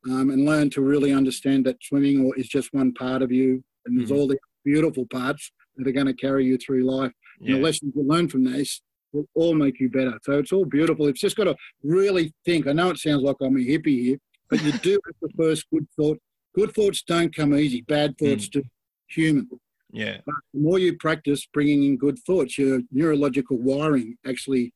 um, 0.05 0.29
and 0.29 0.45
learn 0.45 0.69
to 0.71 0.81
really 0.81 1.13
understand 1.13 1.65
that 1.65 1.77
swimming 1.81 2.31
is 2.37 2.47
just 2.47 2.73
one 2.73 2.93
part 2.93 3.21
of 3.21 3.31
you, 3.31 3.63
and 3.85 3.97
there's 3.97 4.09
mm-hmm. 4.09 4.19
all 4.19 4.27
the 4.27 4.37
beautiful 4.63 5.05
parts 5.05 5.51
that 5.77 5.87
are 5.87 5.91
going 5.91 6.07
to 6.07 6.13
carry 6.13 6.45
you 6.45 6.57
through 6.57 6.83
life. 6.83 7.11
Yeah. 7.39 7.47
And 7.47 7.55
the 7.57 7.65
lessons 7.65 7.93
you 7.95 8.03
learn 8.03 8.27
from 8.27 8.43
this 8.43 8.81
will 9.13 9.27
all 9.33 9.53
make 9.53 9.79
you 9.79 9.89
better. 9.89 10.17
So 10.23 10.39
it's 10.39 10.51
all 10.51 10.65
beautiful. 10.65 11.07
It's 11.07 11.21
just 11.21 11.35
got 11.35 11.45
to 11.45 11.55
really 11.83 12.33
think. 12.45 12.67
I 12.67 12.73
know 12.73 12.89
it 12.89 12.97
sounds 12.97 13.23
like 13.23 13.37
I'm 13.41 13.57
a 13.57 13.59
hippie 13.59 14.03
here, 14.03 14.17
but 14.49 14.61
you 14.63 14.71
do 14.73 14.99
have 15.05 15.15
the 15.21 15.29
first 15.37 15.65
good 15.71 15.87
thought. 15.95 16.19
Good 16.53 16.73
thoughts 16.73 17.03
don't 17.03 17.35
come 17.35 17.55
easy. 17.55 17.81
Bad 17.81 18.17
thoughts 18.17 18.47
mm. 18.47 18.51
do. 18.51 18.63
Human. 19.09 19.47
Yeah. 19.95 20.17
But 20.25 20.35
the 20.53 20.59
more 20.59 20.77
you 20.77 20.97
practice 20.97 21.47
bringing 21.53 21.83
in 21.83 21.97
good 21.97 22.19
thoughts, 22.19 22.57
your 22.57 22.81
neurological 22.91 23.57
wiring 23.57 24.17
actually 24.27 24.73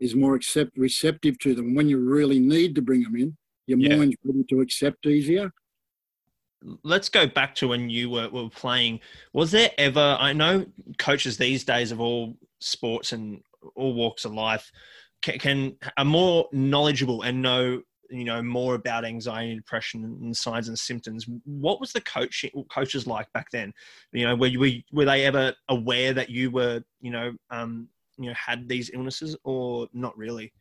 is 0.00 0.16
more 0.16 0.34
accept, 0.34 0.76
receptive 0.76 1.38
to 1.38 1.54
them. 1.54 1.76
When 1.76 1.88
you 1.88 1.98
really 1.98 2.40
need 2.40 2.74
to 2.74 2.82
bring 2.82 3.04
them 3.04 3.14
in, 3.14 3.36
your 3.68 3.78
yeah. 3.78 3.96
mind's 3.96 4.16
ready 4.24 4.44
to 4.50 4.60
accept 4.60 5.06
easier. 5.06 5.52
Let's 6.82 7.08
go 7.08 7.28
back 7.28 7.54
to 7.56 7.68
when 7.68 7.88
you 7.88 8.10
were, 8.10 8.28
were 8.28 8.50
playing. 8.50 8.98
Was 9.32 9.52
there 9.52 9.70
ever, 9.78 10.16
I 10.18 10.32
know 10.32 10.66
coaches 10.98 11.36
these 11.36 11.62
days 11.62 11.92
of 11.92 12.00
all 12.00 12.36
sports 12.58 13.12
and 13.12 13.40
all 13.76 13.94
walks 13.94 14.24
of 14.24 14.32
life 14.32 14.72
can, 15.22 15.38
can 15.38 15.76
are 15.96 16.04
more 16.04 16.48
knowledgeable 16.52 17.22
and 17.22 17.42
know 17.42 17.82
you 18.10 18.24
know 18.24 18.42
more 18.42 18.74
about 18.74 19.04
anxiety 19.04 19.50
and 19.52 19.60
depression 19.60 20.04
and 20.04 20.36
signs 20.36 20.68
and 20.68 20.78
symptoms. 20.78 21.26
What 21.44 21.80
was 21.80 21.92
the 21.92 22.00
coaching 22.00 22.50
coaches 22.70 23.06
like 23.06 23.32
back 23.32 23.50
then? 23.50 23.72
You 24.12 24.26
know 24.26 24.36
were 24.36 24.46
you 24.46 24.82
were 24.92 25.04
they 25.04 25.24
ever 25.24 25.54
aware 25.68 26.12
that 26.12 26.30
you 26.30 26.50
were 26.50 26.82
you 27.00 27.10
know 27.10 27.32
um 27.50 27.88
you 28.18 28.28
know 28.28 28.34
had 28.34 28.68
these 28.68 28.90
illnesses 28.92 29.36
or 29.44 29.88
not 29.92 30.16
really? 30.16 30.52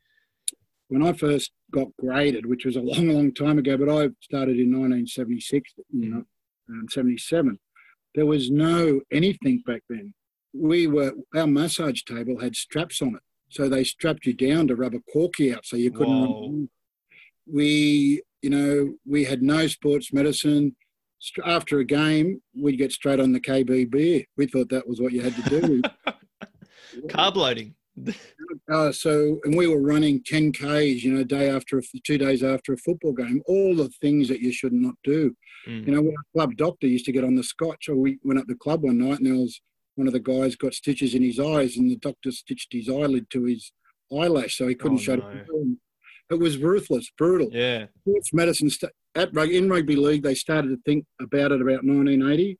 When 0.88 1.02
i 1.02 1.14
first 1.14 1.52
got 1.72 1.88
graded 1.98 2.46
which 2.46 2.64
was 2.64 2.76
a 2.76 2.80
long 2.80 3.10
long 3.10 3.34
time 3.34 3.58
ago 3.58 3.76
but 3.76 3.90
i 3.90 4.08
started 4.22 4.60
in 4.60 4.70
1976 4.70 5.74
you 5.92 6.10
know 6.10 6.24
um, 6.70 6.86
77 6.92 7.58
there 8.16 8.26
was 8.26 8.50
no 8.50 9.02
anything 9.12 9.62
back 9.66 9.84
then. 9.90 10.14
We 10.54 10.88
were 10.88 11.12
our 11.36 11.46
massage 11.46 12.02
table 12.04 12.40
had 12.40 12.56
straps 12.56 13.02
on 13.02 13.16
it. 13.16 13.22
So 13.50 13.70
they 13.70 13.84
strapped 13.84 14.26
you 14.26 14.34
down 14.34 14.68
to 14.68 14.76
rub 14.76 14.96
a 14.96 15.02
corky 15.14 15.54
out 15.54 15.66
so 15.66 15.78
you 15.78 15.92
couldn't 15.92 16.70
we, 17.52 18.22
you 18.42 18.50
know, 18.50 18.94
we 19.06 19.24
had 19.24 19.42
no 19.42 19.68
sports 19.68 20.14
medicine. 20.14 20.76
After 21.44 21.80
a 21.80 21.86
game, 21.86 22.42
we'd 22.56 22.78
get 22.78 22.92
straight 22.92 23.20
on 23.20 23.32
the 23.32 23.40
KB 23.40 23.90
beer. 23.90 24.24
We 24.38 24.46
thought 24.46 24.70
that 24.70 24.88
was 24.88 25.02
what 25.02 25.14
you 25.14 25.22
had 25.22 25.36
to 25.36 25.62
do. 25.62 25.82
Carb 27.08 27.36
loading. 27.36 27.74
uh, 28.72 28.92
so, 28.92 29.40
and 29.44 29.56
we 29.56 29.68
were 29.68 29.82
running 29.82 30.22
10 30.26 30.52
Ks, 30.52 31.04
you 31.04 31.14
know, 31.14 31.24
day 31.24 31.50
after, 31.50 31.80
a, 31.80 31.82
two 32.06 32.18
days 32.18 32.44
after 32.44 32.74
a 32.74 32.78
football 32.78 33.14
game, 33.14 33.42
all 33.48 33.76
the 33.76 33.90
things 34.02 34.28
that 34.28 34.42
you 34.42 34.52
should 34.52 34.74
not 34.74 34.96
do. 35.04 35.36
Mm. 35.68 35.88
You 35.88 35.94
know, 35.94 36.10
our 36.10 36.24
club 36.34 36.58
doctor 36.58 36.88
used 36.88 37.06
to 37.06 37.12
get 37.12 37.24
on 37.24 37.36
the 37.36 37.44
scotch, 37.44 37.90
or 37.90 37.96
we 37.96 38.20
went 38.24 38.40
up 38.40 38.48
the 38.48 38.56
club 38.56 38.84
one 38.84 38.98
night 38.98 39.20
and 39.20 39.26
there 39.26 39.36
was 39.36 39.62
one 39.96 40.08
of 40.08 40.14
the 40.14 40.20
guys 40.20 40.56
got 40.56 40.74
stitches 40.74 41.16
in 41.16 41.24
his 41.24 41.40
eyes 41.40 41.78
and 41.78 41.90
the 41.90 41.96
doctor 41.96 42.32
stitched 42.32 42.74
his 42.74 42.90
eyelid 42.90 43.30
to 43.30 43.46
his 43.46 43.72
eyelash 44.12 44.58
so 44.58 44.68
he 44.68 44.76
couldn't 44.76 44.98
oh, 44.98 45.02
shut 45.02 45.20
no. 45.20 45.76
It 46.30 46.40
was 46.40 46.58
ruthless, 46.58 47.12
brutal. 47.18 47.50
Yeah. 47.52 47.86
Sports 48.02 48.34
medicine 48.34 48.70
st- 48.70 48.92
at 49.16 49.34
in 49.34 49.70
rugby 49.70 49.96
league, 49.96 50.24
they 50.24 50.36
started 50.36 50.70
to 50.70 50.78
think 50.86 51.06
about 51.22 51.52
it 51.52 51.62
about 51.62 51.86
1980, 51.86 52.58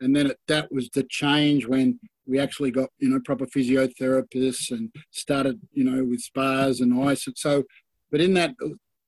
and 0.00 0.16
then 0.16 0.28
it, 0.28 0.38
that 0.48 0.72
was 0.72 0.88
the 0.94 1.04
change 1.08 1.66
when 1.66 2.00
we 2.26 2.38
actually 2.38 2.70
got 2.70 2.88
you 2.98 3.08
know 3.08 3.20
proper 3.24 3.46
physiotherapists 3.46 4.70
and 4.70 4.90
started 5.10 5.60
you 5.72 5.84
know 5.84 6.04
with 6.04 6.20
spas 6.20 6.80
and 6.80 6.98
ice. 7.04 7.26
And 7.26 7.36
so, 7.36 7.64
but 8.10 8.20
in 8.20 8.34
that 8.34 8.54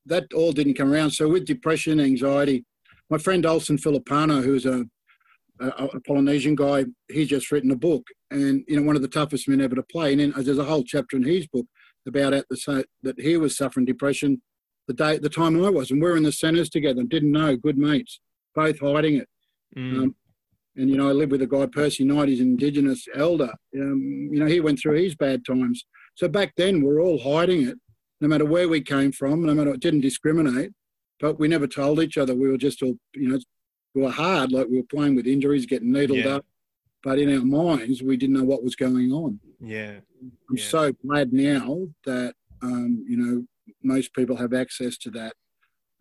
that 0.06 0.32
all 0.34 0.52
didn't 0.52 0.74
come 0.74 0.92
around. 0.92 1.12
So 1.12 1.28
with 1.28 1.46
depression, 1.46 2.00
anxiety, 2.00 2.64
my 3.08 3.18
friend 3.18 3.46
Olsen 3.46 3.78
Filipaina, 3.78 4.42
who's 4.44 4.66
a, 4.66 4.84
a, 5.60 5.66
a 5.66 6.00
Polynesian 6.00 6.54
guy, 6.54 6.84
he's 7.08 7.28
just 7.28 7.50
written 7.50 7.70
a 7.70 7.76
book, 7.76 8.06
and 8.30 8.64
you 8.68 8.76
know 8.76 8.86
one 8.86 8.96
of 8.96 9.02
the 9.02 9.08
toughest 9.08 9.48
men 9.48 9.60
ever 9.60 9.76
to 9.76 9.82
play. 9.84 10.12
And 10.12 10.20
then 10.20 10.34
there's 10.36 10.58
a 10.58 10.64
whole 10.64 10.84
chapter 10.84 11.16
in 11.16 11.22
his 11.22 11.46
book 11.46 11.66
about 12.06 12.34
at 12.34 12.46
the 12.48 12.56
same 12.56 12.84
that 13.02 13.20
he 13.20 13.36
was 13.36 13.56
suffering 13.56 13.86
depression 13.86 14.42
the 14.86 14.94
day 14.94 15.18
the 15.18 15.28
time 15.28 15.62
I 15.64 15.70
was, 15.70 15.90
and 15.90 16.02
we 16.02 16.08
are 16.08 16.16
in 16.16 16.22
the 16.22 16.32
centres 16.32 16.68
together 16.68 17.00
and 17.00 17.08
didn't 17.08 17.32
know, 17.32 17.56
good 17.56 17.78
mates, 17.78 18.20
both 18.54 18.80
hiding 18.80 19.16
it. 19.16 19.28
Mm. 19.76 20.02
Um, 20.02 20.16
and 20.76 20.90
you 20.90 20.96
know, 20.96 21.08
I 21.08 21.12
live 21.12 21.30
with 21.30 21.42
a 21.42 21.46
guy, 21.46 21.66
Percy 21.66 22.04
Knight, 22.04 22.28
he's 22.28 22.40
an 22.40 22.48
Indigenous 22.48 23.06
elder. 23.14 23.52
Um, 23.76 24.28
you 24.32 24.40
know, 24.40 24.46
he 24.46 24.60
went 24.60 24.80
through 24.80 25.02
his 25.02 25.14
bad 25.14 25.44
times. 25.44 25.84
So 26.16 26.28
back 26.28 26.52
then, 26.56 26.76
we 26.76 26.88
we're 26.88 27.00
all 27.00 27.18
hiding 27.18 27.68
it, 27.68 27.78
no 28.20 28.28
matter 28.28 28.44
where 28.44 28.68
we 28.68 28.80
came 28.80 29.12
from, 29.12 29.44
no 29.44 29.54
matter 29.54 29.72
it 29.72 29.80
didn't 29.80 30.00
discriminate. 30.00 30.72
but 31.20 31.38
we 31.38 31.48
never 31.48 31.66
told 31.66 32.00
each 32.00 32.18
other. 32.18 32.34
We 32.34 32.48
were 32.48 32.58
just 32.58 32.82
all, 32.82 32.94
you 33.14 33.28
know, 33.28 33.38
we 33.94 34.02
were 34.02 34.10
hard, 34.10 34.52
like 34.52 34.66
we 34.68 34.78
were 34.78 34.86
playing 34.90 35.14
with 35.14 35.26
injuries, 35.26 35.66
getting 35.66 35.92
needled 35.92 36.18
yeah. 36.18 36.36
up. 36.36 36.46
But 37.04 37.18
in 37.18 37.32
our 37.36 37.44
minds, 37.44 38.02
we 38.02 38.16
didn't 38.16 38.34
know 38.34 38.44
what 38.44 38.64
was 38.64 38.74
going 38.74 39.12
on. 39.12 39.38
Yeah. 39.60 39.96
I'm 40.48 40.56
yeah. 40.56 40.64
so 40.64 40.92
glad 41.06 41.32
now 41.34 41.86
that, 42.06 42.34
um, 42.62 43.04
you 43.06 43.18
know, 43.18 43.44
most 43.82 44.14
people 44.14 44.36
have 44.36 44.54
access 44.54 44.96
to 44.98 45.10
that. 45.10 45.34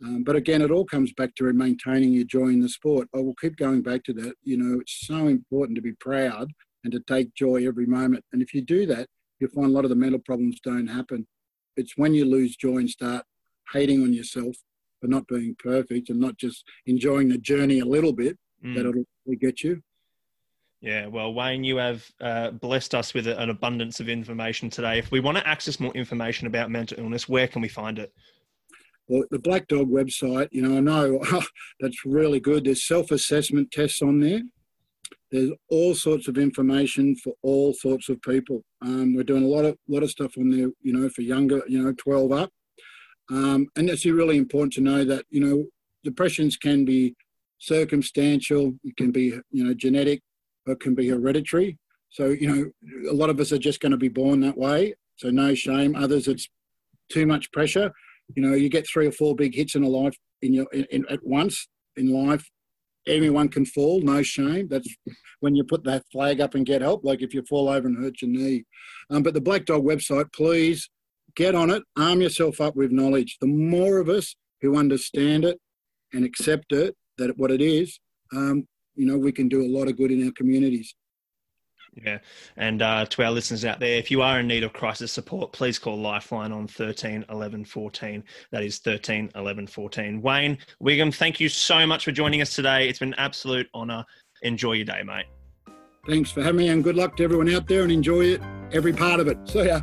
Um, 0.04 0.24
but 0.24 0.38
again, 0.38 0.62
it 0.62 0.72
all 0.72 0.86
comes 0.86 1.14
back 1.14 1.36
to 1.36 1.52
maintaining 1.54 2.14
your 2.14 2.24
joy 2.24 2.48
in 2.48 2.62
the 2.62 2.70
sport. 2.70 3.10
I 3.14 3.20
will 3.20 3.36
keep 3.36 3.58
going 3.58 3.82
back 3.82 4.04
to 4.06 4.14
that. 4.14 4.34
You 4.44 4.58
know, 4.58 4.80
it's 4.80 5.06
so 5.06 5.28
important 5.28 5.76
to 5.76 5.82
be 5.82 5.94
proud 5.94 6.52
and 6.84 6.94
to 6.94 7.02
take 7.02 7.36
joy 7.36 7.68
every 7.68 7.86
moment. 7.86 8.24
And 8.32 8.42
if 8.42 8.54
you 8.54 8.62
do 8.62 8.86
that, 8.88 9.08
you'll 9.40 9.52
find 9.52 9.68
a 9.68 9.72
lot 9.72 9.86
of 9.86 9.90
the 9.90 9.96
mental 9.96 10.20
problems 10.20 10.60
don't 10.64 10.88
happen. 10.88 11.28
It's 11.76 11.98
when 11.98 12.14
you 12.14 12.26
lose 12.26 12.56
joy 12.56 12.78
and 12.78 12.90
start 12.90 13.26
hating 13.74 14.04
on 14.04 14.14
yourself 14.14 14.56
for 15.02 15.08
not 15.08 15.28
being 15.28 15.56
perfect 15.60 16.10
and 16.10 16.20
not 16.20 16.38
just 16.38 16.64
enjoying 16.86 17.30
the 17.30 17.38
journey 17.38 17.80
a 17.80 17.86
little 17.86 18.14
bit 18.14 18.38
mm. 18.64 18.76
that 18.76 18.86
it'll 18.86 19.04
get 19.40 19.64
you. 19.64 19.82
Yeah, 20.84 21.08
well, 21.08 21.34
Wayne, 21.34 21.64
you 21.64 21.78
have 21.78 22.06
uh, 22.20 22.52
blessed 22.52 22.94
us 22.94 23.14
with 23.14 23.26
an 23.26 23.50
abundance 23.50 24.02
of 24.02 24.10
information 24.10 24.70
today. 24.70 25.00
If 25.00 25.12
we 25.12 25.22
want 25.22 25.38
to 25.38 25.48
access 25.48 25.80
more 25.80 25.94
information 25.94 26.46
about 26.46 26.72
mental 26.72 27.00
illness, 27.00 27.30
where 27.30 27.48
can 27.48 27.62
we 27.62 27.70
find 27.70 27.98
it? 27.98 28.12
Well, 29.08 29.24
the 29.32 29.40
Black 29.40 29.70
Dog 29.70 29.90
website, 29.90 30.50
you 30.52 30.62
know, 30.62 30.76
I 30.76 30.82
know 30.82 31.24
that's 31.80 32.04
really 32.04 32.42
good. 32.42 32.66
There's 32.66 32.86
self 32.86 33.12
assessment 33.12 33.72
tests 33.72 34.02
on 34.02 34.20
there. 34.20 34.42
There's 35.32 35.52
all 35.70 35.96
sorts 35.96 36.28
of 36.28 36.38
information 36.38 37.16
for 37.16 37.32
all 37.44 37.74
sorts 37.74 38.10
of 38.10 38.22
people. 38.22 38.62
Um, 38.82 39.16
we're 39.16 39.24
doing 39.24 39.46
a 39.46 39.48
lot 39.48 39.64
of 39.64 39.78
lot 39.88 40.04
of 40.04 40.12
stuff 40.12 40.34
on 40.38 40.50
there, 40.50 40.70
you 40.82 40.92
know, 40.92 41.08
for 41.08 41.22
younger, 41.22 41.62
you 41.66 41.82
know, 41.82 41.94
12 41.94 42.32
up. 42.34 42.50
Um, 43.32 43.68
and 43.78 43.90
it's 43.90 44.06
really 44.06 44.36
important 44.36 44.74
to 44.74 44.82
know 44.82 45.06
that, 45.06 45.24
you 45.30 45.40
know, 45.40 45.64
depressions 46.04 46.58
can 46.58 46.84
be 46.84 47.16
circumstantial, 47.58 48.74
it 48.84 48.98
can 48.98 49.12
be, 49.12 49.40
you 49.50 49.64
know, 49.64 49.74
genetic, 49.74 50.22
it 50.66 50.80
can 50.80 50.96
be 50.96 51.10
hereditary. 51.10 51.78
So, 52.10 52.28
you 52.28 52.48
know, 52.48 53.10
a 53.10 53.14
lot 53.14 53.30
of 53.30 53.40
us 53.40 53.52
are 53.52 53.58
just 53.58 53.80
going 53.80 53.92
to 53.92 53.98
be 53.98 54.10
born 54.10 54.40
that 54.42 54.58
way. 54.58 54.96
So, 55.18 55.30
no 55.30 55.56
shame. 55.56 55.96
Others, 55.96 56.28
it's 56.28 56.48
too 57.10 57.26
much 57.26 57.52
pressure. 57.52 57.92
You 58.36 58.44
know, 58.44 58.54
you 58.54 58.70
get 58.70 58.88
three 58.88 59.08
or 59.08 59.12
four 59.12 59.36
big 59.36 59.56
hits 59.56 59.76
in 59.76 59.84
a 59.84 59.88
life 59.88 60.18
in 60.42 60.54
your 60.54 60.68
in, 60.74 60.86
in, 60.92 61.06
at 61.10 61.26
once 61.26 61.68
in 61.98 62.12
life. 62.12 62.50
Anyone 63.06 63.50
can 63.50 63.66
fall, 63.66 64.00
no 64.02 64.22
shame. 64.22 64.70
That's 64.70 64.88
when 65.42 65.56
you 65.56 65.66
put 65.66 65.84
that 65.84 66.06
flag 66.12 66.40
up 66.40 66.56
and 66.56 66.66
get 66.66 66.82
help. 66.82 67.04
Like 67.04 67.22
if 67.22 67.34
you 67.34 67.44
fall 67.50 67.68
over 67.68 67.88
and 67.88 68.02
hurt 68.02 68.22
your 68.22 68.32
knee. 68.32 68.64
Um, 69.10 69.24
but 69.24 69.34
the 69.34 69.42
Black 69.42 69.66
Dog 69.66 69.84
website, 69.84 70.32
please 70.34 70.90
get 71.36 71.54
on 71.54 71.70
it. 71.70 71.84
Arm 71.98 72.22
yourself 72.22 72.62
up 72.62 72.76
with 72.76 72.92
knowledge. 72.92 73.38
The 73.42 73.48
more 73.48 73.98
of 73.98 74.08
us 74.08 74.36
who 74.62 74.78
understand 74.78 75.44
it 75.44 75.60
and 76.14 76.24
accept 76.24 76.72
it, 76.72 76.96
that 77.18 77.38
what 77.38 77.52
it 77.52 77.62
is, 77.62 78.00
um, 78.34 78.68
you 78.96 79.06
know, 79.06 79.18
we 79.18 79.32
can 79.32 79.48
do 79.48 79.64
a 79.64 79.70
lot 79.70 79.88
of 79.88 79.98
good 79.98 80.12
in 80.12 80.26
our 80.26 80.32
communities. 80.34 80.96
Yeah. 81.96 82.20
And 82.58 82.82
uh, 82.82 83.06
to 83.06 83.24
our 83.24 83.32
listeners 83.32 83.66
out 83.66 83.80
there, 83.80 83.98
if 83.98 84.10
you 84.10 84.22
are 84.22 84.40
in 84.40 84.48
need 84.48 84.64
of 84.64 84.74
crisis 84.74 85.12
support, 85.12 85.52
please 85.52 85.78
call 85.78 85.98
Lifeline 86.00 86.52
on 86.52 86.68
13 86.68 87.26
11 87.30 87.66
14. 87.66 88.24
That 88.52 88.64
is 88.64 88.80
13 88.80 89.32
11 89.36 89.68
14. 89.68 90.22
Wayne 90.22 90.58
Wigham, 90.82 91.12
thank 91.12 91.40
you 91.40 91.50
so 91.50 91.86
much 91.86 92.06
for 92.06 92.12
joining 92.12 92.42
us 92.42 92.56
today. 92.56 92.90
It's 92.90 93.00
been 93.00 93.10
an 93.10 93.20
absolute 93.20 93.68
honour. 93.76 94.04
Enjoy 94.42 94.74
your 94.74 94.86
day, 94.86 95.04
mate. 95.06 95.26
Thanks 96.08 96.32
for 96.32 96.42
having 96.42 96.58
me 96.58 96.68
and 96.70 96.84
good 96.84 96.96
luck 96.96 97.16
to 97.18 97.24
everyone 97.24 97.54
out 97.54 97.68
there 97.68 97.84
and 97.84 97.92
enjoy 97.92 98.22
it, 98.26 98.42
every 98.74 98.92
part 98.92 99.20
of 99.20 99.28
it. 99.28 99.38
See 99.48 99.66
ya. 99.68 99.80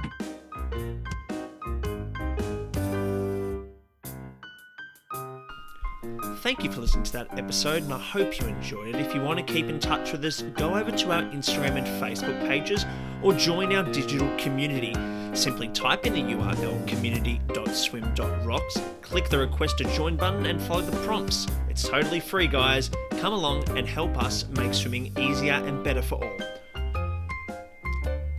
Thank 6.41 6.65
you 6.65 6.73
for 6.73 6.81
listening 6.81 7.05
to 7.05 7.13
that 7.13 7.39
episode, 7.39 7.83
and 7.83 7.93
I 7.93 7.99
hope 7.99 8.41
you 8.41 8.47
enjoyed 8.47 8.95
it. 8.95 8.97
If 8.97 9.15
you 9.15 9.21
want 9.21 9.39
to 9.39 9.45
keep 9.45 9.67
in 9.67 9.79
touch 9.79 10.13
with 10.13 10.25
us, 10.25 10.41
go 10.43 10.75
over 10.75 10.91
to 10.91 11.13
our 11.13 11.23
Instagram 11.25 11.77
and 11.77 11.87
Facebook 12.03 12.49
pages 12.49 12.87
or 13.23 13.35
join 13.35 13.75
our 13.75 13.83
digital 13.83 14.35
community. 14.39 14.95
Simply 15.35 15.69
type 15.69 16.07
in 16.07 16.15
the 16.15 16.23
URL 16.23 16.89
community.swim.rocks, 16.89 18.81
click 19.03 19.29
the 19.29 19.39
request 19.39 19.77
to 19.79 19.85
join 19.95 20.17
button, 20.17 20.47
and 20.47 20.63
follow 20.63 20.81
the 20.81 20.97
prompts. 21.07 21.47
It's 21.69 21.87
totally 21.87 22.21
free, 22.21 22.47
guys. 22.47 22.91
Come 23.19 23.35
along 23.35 23.69
and 23.77 23.87
help 23.87 24.17
us 24.17 24.47
make 24.49 24.73
swimming 24.73 25.13
easier 25.19 25.53
and 25.53 25.85
better 25.85 26.03
for 26.03 26.25
all. 26.25 26.39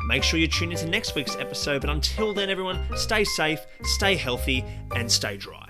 Make 0.07 0.23
sure 0.23 0.39
you 0.39 0.47
tune 0.47 0.71
into 0.71 0.87
next 0.87 1.13
week's 1.13 1.35
episode, 1.35 1.81
but 1.81 1.91
until 1.91 2.33
then, 2.33 2.49
everyone, 2.49 2.83
stay 2.97 3.23
safe, 3.23 3.59
stay 3.83 4.15
healthy, 4.15 4.65
and 4.95 5.09
stay 5.09 5.37
dry. 5.37 5.60